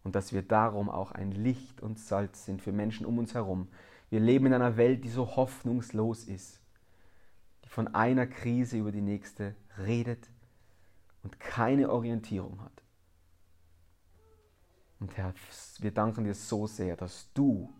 und 0.04 0.14
dass 0.14 0.32
wir 0.32 0.42
darum 0.42 0.88
auch 0.88 1.10
ein 1.10 1.32
Licht 1.32 1.80
und 1.80 1.98
Salz 1.98 2.44
sind 2.44 2.62
für 2.62 2.72
Menschen 2.72 3.06
um 3.06 3.18
uns 3.18 3.34
herum. 3.34 3.68
Wir 4.10 4.20
leben 4.20 4.46
in 4.46 4.54
einer 4.54 4.76
Welt, 4.76 5.02
die 5.02 5.08
so 5.08 5.34
hoffnungslos 5.34 6.24
ist, 6.24 6.60
die 7.64 7.70
von 7.70 7.94
einer 7.94 8.26
Krise 8.26 8.78
über 8.78 8.92
die 8.92 9.00
nächste 9.00 9.56
redet 9.78 10.30
und 11.22 11.40
keine 11.40 11.90
Orientierung 11.90 12.60
hat. 12.62 12.82
Und 15.00 15.16
Herr, 15.16 15.34
wir 15.80 15.90
danken 15.90 16.24
dir 16.24 16.34
so 16.34 16.66
sehr, 16.66 16.96
dass 16.96 17.30
du 17.34 17.72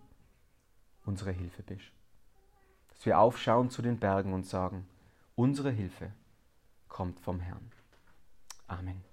unsere 1.04 1.30
Hilfe 1.30 1.62
bist. 1.62 1.92
Dass 2.88 3.06
wir 3.06 3.18
aufschauen 3.18 3.70
zu 3.70 3.82
den 3.82 3.98
Bergen 3.98 4.32
und 4.32 4.46
sagen, 4.46 4.86
unsere 5.36 5.70
Hilfe 5.70 6.12
kommt 6.88 7.20
vom 7.20 7.40
Herrn. 7.40 7.70
Amen. 8.66 9.04